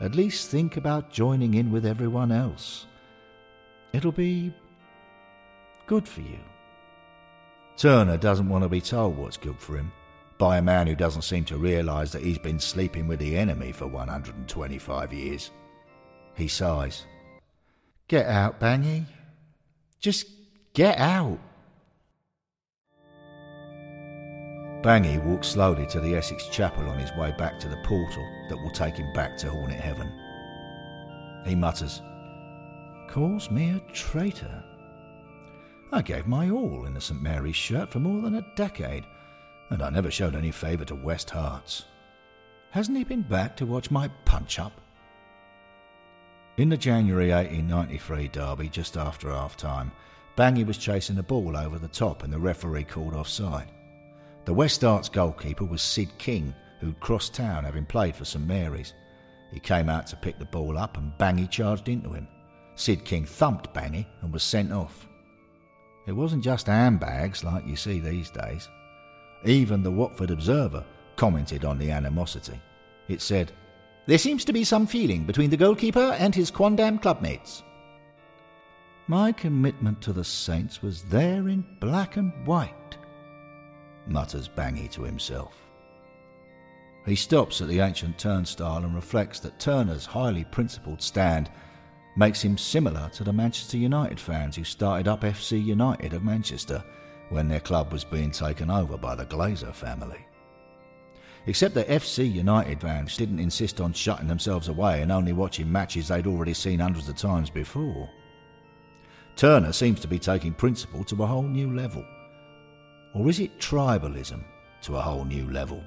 At 0.00 0.14
least 0.14 0.50
think 0.50 0.76
about 0.76 1.10
joining 1.10 1.54
in 1.54 1.70
with 1.70 1.86
everyone 1.86 2.32
else. 2.32 2.86
It'll 3.92 4.12
be 4.12 4.52
good 5.86 6.08
for 6.08 6.22
you. 6.22 6.40
Turner 7.76 8.16
doesn't 8.16 8.48
want 8.48 8.64
to 8.64 8.68
be 8.68 8.80
told 8.80 9.16
what's 9.16 9.36
good 9.36 9.58
for 9.58 9.76
him 9.76 9.92
by 10.38 10.58
a 10.58 10.62
man 10.62 10.86
who 10.86 10.96
doesn't 10.96 11.22
seem 11.22 11.44
to 11.44 11.56
realise 11.56 12.10
that 12.10 12.22
he's 12.22 12.38
been 12.38 12.58
sleeping 12.58 13.06
with 13.06 13.20
the 13.20 13.36
enemy 13.36 13.70
for 13.70 13.86
125 13.86 15.12
years. 15.12 15.50
He 16.34 16.48
sighs. 16.48 17.04
Get 18.08 18.26
out, 18.26 18.58
Bangy. 18.58 19.04
Just 20.00 20.26
get 20.74 20.98
out. 20.98 21.38
Bangy 24.82 25.22
walks 25.24 25.48
slowly 25.48 25.86
to 25.86 26.00
the 26.00 26.16
Essex 26.16 26.48
Chapel 26.48 26.88
on 26.88 26.98
his 26.98 27.12
way 27.16 27.32
back 27.38 27.60
to 27.60 27.68
the 27.68 27.80
portal 27.84 28.26
that 28.48 28.56
will 28.56 28.70
take 28.70 28.96
him 28.96 29.12
back 29.12 29.36
to 29.38 29.50
Hornet 29.50 29.78
Heaven. 29.78 30.10
He 31.46 31.54
mutters, 31.54 32.00
Calls 33.08 33.50
me 33.50 33.70
a 33.70 33.92
traitor. 33.92 34.64
I 35.92 36.02
gave 36.02 36.26
my 36.26 36.50
all 36.50 36.86
in 36.86 36.94
the 36.94 37.00
St. 37.00 37.20
Mary's 37.20 37.54
shirt 37.54 37.90
for 37.90 38.00
more 38.00 38.22
than 38.22 38.36
a 38.36 38.54
decade, 38.56 39.04
and 39.70 39.82
I 39.82 39.90
never 39.90 40.10
showed 40.10 40.34
any 40.34 40.50
favour 40.50 40.84
to 40.86 40.94
West 40.94 41.28
Herts. 41.28 41.84
Hasn't 42.70 42.96
he 42.96 43.04
been 43.04 43.22
back 43.22 43.54
to 43.58 43.66
watch 43.66 43.90
my 43.90 44.08
punch 44.24 44.58
up? 44.58 44.80
In 46.56 46.70
the 46.70 46.76
January 46.76 47.30
1893 47.30 48.28
derby, 48.28 48.68
just 48.68 48.96
after 48.96 49.30
half 49.30 49.56
time, 49.56 49.92
Bangy 50.36 50.66
was 50.66 50.78
chasing 50.78 51.16
the 51.16 51.22
ball 51.22 51.56
over 51.56 51.78
the 51.78 51.88
top 51.88 52.22
and 52.22 52.32
the 52.32 52.38
referee 52.38 52.84
called 52.84 53.14
offside. 53.14 53.70
The 54.44 54.54
West 54.54 54.80
Herts 54.80 55.12
goalkeeper 55.12 55.64
was 55.64 55.82
Sid 55.82 56.08
King, 56.18 56.54
who'd 56.80 56.98
crossed 57.00 57.34
town 57.34 57.64
having 57.64 57.84
played 57.84 58.16
for 58.16 58.24
St 58.24 58.44
Mary's. 58.44 58.94
He 59.52 59.60
came 59.60 59.88
out 59.88 60.06
to 60.08 60.16
pick 60.16 60.38
the 60.38 60.46
ball 60.46 60.78
up 60.78 60.96
and 60.96 61.12
Bangy 61.18 61.48
charged 61.50 61.88
into 61.88 62.10
him. 62.10 62.26
Sid 62.74 63.04
King 63.04 63.26
thumped 63.26 63.74
Bangy 63.74 64.06
and 64.22 64.32
was 64.32 64.42
sent 64.42 64.72
off. 64.72 65.06
It 66.06 66.12
wasn't 66.12 66.42
just 66.42 66.66
handbags 66.66 67.44
like 67.44 67.66
you 67.66 67.76
see 67.76 68.00
these 68.00 68.30
days. 68.30 68.68
Even 69.44 69.82
the 69.82 69.90
Watford 69.90 70.30
Observer 70.30 70.84
commented 71.16 71.64
on 71.64 71.78
the 71.78 71.90
animosity. 71.90 72.60
It 73.08 73.20
said, 73.20 73.52
There 74.06 74.18
seems 74.18 74.44
to 74.46 74.52
be 74.52 74.64
some 74.64 74.86
feeling 74.86 75.24
between 75.24 75.50
the 75.50 75.56
goalkeeper 75.56 76.16
and 76.18 76.34
his 76.34 76.50
quondam 76.50 77.00
clubmates. 77.00 77.62
My 79.08 79.32
commitment 79.32 80.00
to 80.02 80.12
the 80.12 80.24
Saints 80.24 80.80
was 80.80 81.02
there 81.02 81.48
in 81.48 81.64
black 81.80 82.16
and 82.16 82.32
white, 82.46 82.96
mutters 84.06 84.48
Bangy 84.48 84.88
to 84.92 85.02
himself. 85.02 85.56
He 87.04 87.16
stops 87.16 87.60
at 87.60 87.66
the 87.66 87.80
ancient 87.80 88.16
turnstile 88.16 88.84
and 88.84 88.94
reflects 88.94 89.40
that 89.40 89.58
Turner's 89.58 90.06
highly 90.06 90.44
principled 90.44 91.02
stand 91.02 91.50
makes 92.16 92.40
him 92.40 92.56
similar 92.56 93.10
to 93.14 93.24
the 93.24 93.32
Manchester 93.32 93.76
United 93.76 94.20
fans 94.20 94.54
who 94.54 94.62
started 94.62 95.08
up 95.08 95.22
FC 95.22 95.62
United 95.62 96.12
of 96.12 96.22
Manchester 96.22 96.84
when 97.30 97.48
their 97.48 97.58
club 97.58 97.92
was 97.92 98.04
being 98.04 98.30
taken 98.30 98.70
over 98.70 98.96
by 98.96 99.16
the 99.16 99.26
Glazer 99.26 99.74
family. 99.74 100.24
Except 101.46 101.74
that 101.74 101.88
FC 101.88 102.30
United 102.30 102.80
fans 102.80 103.16
didn't 103.16 103.40
insist 103.40 103.80
on 103.80 103.92
shutting 103.92 104.28
themselves 104.28 104.68
away 104.68 105.02
and 105.02 105.10
only 105.10 105.32
watching 105.32 105.70
matches 105.70 106.06
they'd 106.06 106.28
already 106.28 106.54
seen 106.54 106.78
hundreds 106.78 107.08
of 107.08 107.16
times 107.16 107.50
before. 107.50 108.08
Turner 109.36 109.72
seems 109.72 110.00
to 110.00 110.08
be 110.08 110.18
taking 110.18 110.52
principle 110.52 111.04
to 111.04 111.22
a 111.22 111.26
whole 111.26 111.42
new 111.42 111.74
level. 111.74 112.04
Or 113.14 113.28
is 113.28 113.40
it 113.40 113.58
tribalism 113.58 114.42
to 114.82 114.96
a 114.96 115.00
whole 115.00 115.24
new 115.24 115.50
level? 115.50 115.82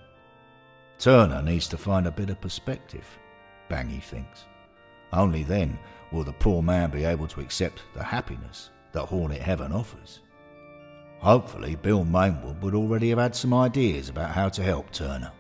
Turner 0.98 1.42
needs 1.42 1.68
to 1.70 1.78
find 1.78 2.08
a 2.08 2.12
bit 2.12 2.30
of 2.30 2.42
perspective, 2.42 3.06
Bangy 3.70 4.02
thinks. 4.02 4.46
Only 5.12 5.44
then 5.44 5.78
will 6.12 6.24
the 6.24 6.34
poor 6.34 6.62
man 6.62 6.90
be 6.90 7.04
able 7.04 7.28
to 7.28 7.42
accept 7.42 7.84
the 7.94 8.04
happiness 8.04 8.70
that 8.92 9.06
Hornet 9.06 9.42
Heaven 9.42 9.72
offers. 9.72 10.22
Hopefully, 11.20 11.76
Bill 11.76 12.06
Mainwood 12.06 12.62
would 12.62 12.76
already 12.76 13.10
have 13.10 13.20
had 13.20 13.36
some 13.36 13.54
ideas 13.54 14.10
about 14.10 14.32
how 14.32 14.50
to 14.50 14.64
help 14.64 14.92
Turner. 14.92 15.32